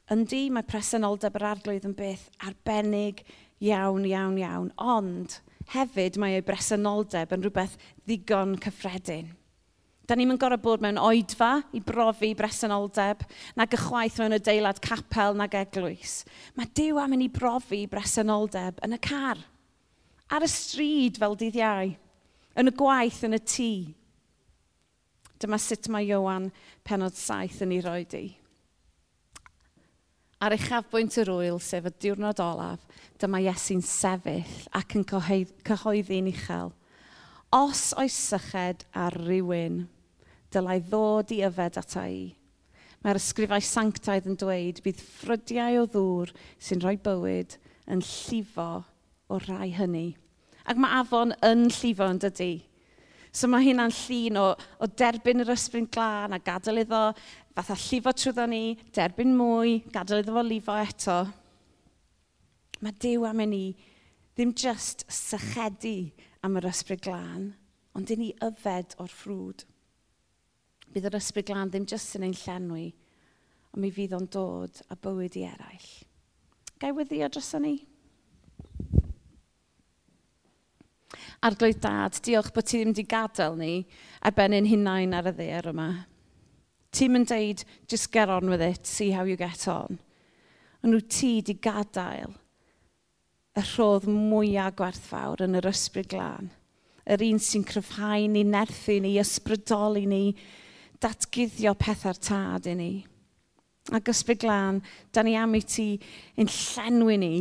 Yndi, 0.10 0.48
mae 0.50 0.66
presenoldeb 0.66 1.36
yr 1.38 1.48
arglwydd 1.52 1.86
yn 1.86 1.96
beth 1.98 2.30
arbennig 2.42 3.22
iawn, 3.62 4.08
iawn, 4.10 4.40
iawn. 4.42 4.72
Ond 4.82 5.40
hefyd 5.76 6.18
mae 6.22 6.40
ei 6.40 6.46
bresenoldeb 6.46 7.36
yn 7.36 7.46
rhywbeth 7.46 7.76
ddigon 8.06 8.56
cyffredin. 8.64 9.36
Da 10.10 10.16
ni'n 10.18 10.40
gorau 10.42 10.58
bod 10.58 10.82
mewn 10.82 10.98
oedfa 10.98 11.60
i 11.78 11.80
brofi 11.86 12.32
bresenoldeb, 12.34 13.20
nag 13.54 13.74
ychwaith 13.78 14.16
mewn 14.18 14.40
adeilad 14.40 14.80
capel 14.82 15.36
nag 15.38 15.54
eglwys. 15.54 16.24
Mae 16.58 16.66
Dyw 16.74 16.98
am 16.98 17.14
yn 17.14 17.28
i 17.28 17.30
brofi 17.30 17.84
bresenoldeb 17.92 18.82
yn 18.88 18.98
y 18.98 19.00
car, 19.06 19.38
ar 20.34 20.46
y 20.46 20.50
stryd 20.50 21.20
fel 21.22 21.38
dydd 21.38 21.60
iau, 21.60 21.92
yn 22.58 22.72
y 22.72 22.74
gwaith 22.80 23.20
yn 23.28 23.38
y 23.38 23.42
tŷ. 23.54 23.70
Dyma 25.46 25.62
sut 25.62 25.92
mae 25.94 26.10
Iowan 26.10 26.50
penod 26.90 27.14
saith 27.14 27.62
yn 27.62 27.78
ei 27.78 27.86
roi 27.86 28.02
di. 28.10 28.24
Ar 30.42 30.58
uchafbwynt 30.58 31.20
yr 31.22 31.30
wyl, 31.36 31.62
sef 31.62 31.86
y 31.86 31.94
diwrnod 32.02 32.42
olaf, 32.42 32.82
dyma 33.22 33.44
Iesu'n 33.46 33.86
sefyll 33.86 34.58
ac 34.74 34.98
yn 34.98 35.06
cyhoeddi'n 35.06 36.34
uchel. 36.34 36.74
Os 37.54 37.92
oes 38.02 38.18
syched 38.18 38.88
ar 38.98 39.14
rywun, 39.28 39.84
dylai 40.54 40.80
ddod 40.86 41.34
i 41.36 41.42
yfed 41.48 41.80
ata 41.82 42.06
i. 42.10 42.22
Mae'r 43.04 43.20
ysgrifau 43.20 43.64
sanctaidd 43.64 44.28
yn 44.28 44.40
dweud 44.40 44.82
bydd 44.84 45.04
ffrydiau 45.04 45.84
o 45.84 45.86
ddŵr 45.94 46.34
sy'n 46.68 46.82
rhoi 46.84 46.98
bywyd 47.06 47.56
yn 47.90 48.02
llifo 48.04 48.72
o 49.30 49.40
rai 49.46 49.70
hynny. 49.78 50.10
Ac 50.70 50.80
mae 50.82 51.00
afon 51.00 51.32
yn 51.46 51.70
llifo 51.72 52.10
yn 52.12 52.20
dydy. 52.22 52.54
So 53.32 53.48
mae 53.48 53.68
hynna'n 53.68 53.94
llun 53.94 54.40
o, 54.42 54.48
o 54.82 54.90
derbyn 55.00 55.44
yr 55.44 55.54
ysbryd 55.54 55.92
glân 55.94 56.34
a 56.34 56.42
gadael 56.42 56.82
iddo 56.84 57.04
fatha 57.56 57.78
llifo 57.78 58.14
trwyddo 58.16 58.46
ni, 58.50 58.64
derbyn 58.96 59.36
mwy, 59.38 59.80
gadael 59.94 60.24
iddo 60.24 60.36
fo 60.36 60.44
lifo 60.46 60.78
eto. 60.82 61.20
Mae 62.80 62.96
Dyw 63.04 63.28
am 63.30 63.44
ni 63.52 63.66
ddim 64.34 64.54
jyst 64.56 65.06
sychedu 65.12 66.12
am 66.44 66.56
yr 66.58 66.70
ysbryd 66.70 67.04
glân, 67.06 67.50
ond 67.96 68.12
i 68.14 68.18
ni 68.18 68.30
yfed 68.46 68.96
o'r 69.04 69.12
ffrwd 69.12 69.66
bydd 70.94 71.10
yr 71.10 71.20
ysbryd 71.20 71.48
glân 71.50 71.72
ddim 71.72 71.88
jyst 71.90 72.18
yn 72.18 72.26
ein 72.28 72.36
llenwi, 72.38 72.88
ond 73.74 73.84
mi 73.84 73.92
fydd 73.94 74.16
o'n 74.18 74.28
dod 74.34 74.82
a 74.90 74.98
bywyd 74.98 75.38
i 75.40 75.46
eraill. 75.50 75.90
Gai 76.80 76.92
weddio 76.96 77.28
dros 77.30 77.54
ni? 77.60 77.76
Arglwydd 81.44 81.82
dad, 81.84 82.20
diolch 82.24 82.52
bod 82.56 82.68
ti 82.68 82.80
ddim 82.80 82.94
wedi 82.94 83.06
gadael 83.08 83.58
ni 83.60 83.74
ar 84.26 84.36
ben 84.36 84.56
ein 84.56 84.68
hunain 84.68 85.16
ar 85.16 85.30
y 85.32 85.34
ddeir 85.36 85.70
yma. 85.72 85.90
Ti'n 86.96 87.14
mynd 87.14 87.30
deud, 87.30 87.64
just 87.88 88.12
get 88.12 88.32
on 88.34 88.50
with 88.50 88.62
it, 88.62 88.88
see 88.88 89.12
how 89.12 89.24
you 89.24 89.38
get 89.38 89.68
on. 89.68 90.00
Ond 90.84 90.94
nhw 90.94 91.04
ti 91.08 91.36
wedi 91.38 91.56
gadael 91.62 92.34
y 93.60 93.66
rhodd 93.74 94.08
mwyaf 94.08 94.76
gwerthfawr 94.80 95.44
yn 95.46 95.58
yr 95.60 95.70
ysbryd 95.72 96.10
glân. 96.12 96.50
Yr 97.10 97.24
un 97.26 97.40
sy'n 97.42 97.66
cryfhau 97.68 98.28
ni, 98.30 98.44
nerthu 98.46 99.00
ni, 99.02 99.16
ysbrydoli 99.22 100.06
ni, 100.08 100.24
datgyddio 101.04 101.76
pethau'r 101.80 102.20
tad 102.20 102.68
i 102.70 102.76
ni. 102.78 102.92
Ac 103.96 104.12
ysbryd 104.12 104.42
glân, 104.44 104.82
da 105.14 105.24
ni 105.26 105.36
am 105.40 105.56
i 105.58 105.64
ti 105.66 105.94
yn 106.40 106.50
llenwi 106.52 107.18
ni 107.22 107.36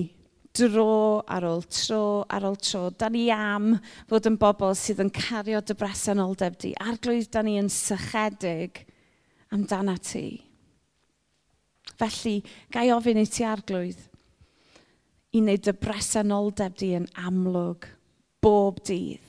dro 0.58 1.20
ar 1.28 1.44
ôl 1.46 1.62
tro 1.70 2.24
ar 2.30 2.46
ôl 2.48 2.56
tro. 2.62 2.88
Da 2.90 3.10
ni 3.12 3.28
am 3.34 3.74
fod 4.08 4.28
yn 4.30 4.38
bobl 4.40 4.74
sydd 4.78 5.02
yn 5.04 5.12
cario 5.14 5.60
dy 5.60 5.76
bresenoldeb 5.78 6.58
di. 6.62 6.72
Arglwydd 6.80 7.30
da 7.34 7.44
ni 7.44 7.58
yn 7.60 7.70
sychedig 7.72 8.84
amdana 9.54 9.98
ti. 10.00 10.26
Felly, 11.98 12.38
gai 12.72 12.88
ofyn 12.94 13.20
i 13.20 13.26
ti 13.26 13.46
arglwydd 13.46 14.04
i 15.34 15.42
wneud 15.42 15.64
dy 15.66 15.74
bresenoldeb 15.76 16.76
di 16.80 16.94
yn 16.96 17.08
amlwg 17.20 17.90
bob 18.42 18.78
dydd 18.86 19.27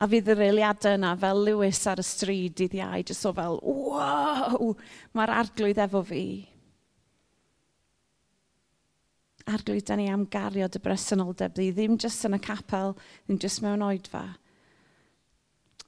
A 0.00 0.06
fydd 0.08 0.30
yr 0.32 0.40
eiliadau 0.46 0.96
yna 0.96 1.10
fel 1.20 1.42
Lewis 1.44 1.82
ar 1.90 2.00
y 2.00 2.04
stryd 2.06 2.54
dydd 2.56 2.78
iau, 2.78 3.02
jyst 3.04 3.26
o 3.28 3.34
fel, 3.36 3.58
wow, 3.60 4.70
mae'r 5.12 5.32
arglwydd 5.42 5.80
efo 5.84 6.00
fi. 6.08 6.24
Arglwydd, 9.50 9.84
da 9.90 9.98
ni 10.00 10.08
am 10.08 10.24
gario 10.32 10.70
dy 10.72 10.80
bresenoldeb 10.80 11.52
di, 11.58 11.68
ddim 11.76 11.98
jyst 12.00 12.24
yn 12.28 12.38
y 12.38 12.40
capel, 12.46 12.94
ddim 13.26 13.42
jyst 13.44 13.60
mewn 13.64 13.84
oedfa. 13.84 14.24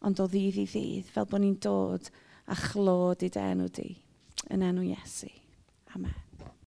Ond 0.05 0.21
o 0.21 0.29
ddydd 0.29 0.61
i 0.61 0.67
ddydd, 0.69 1.09
fel 1.15 1.31
bod 1.31 1.45
ni'n 1.45 1.57
dod 1.63 2.13
a 2.53 2.59
chlod 2.69 3.25
i 3.25 3.33
dy 3.33 3.47
enw 3.55 3.71
di, 3.73 3.89
yn 4.53 4.67
enw 4.69 4.85
Iesu. 4.91 5.33
Amen. 5.97 6.32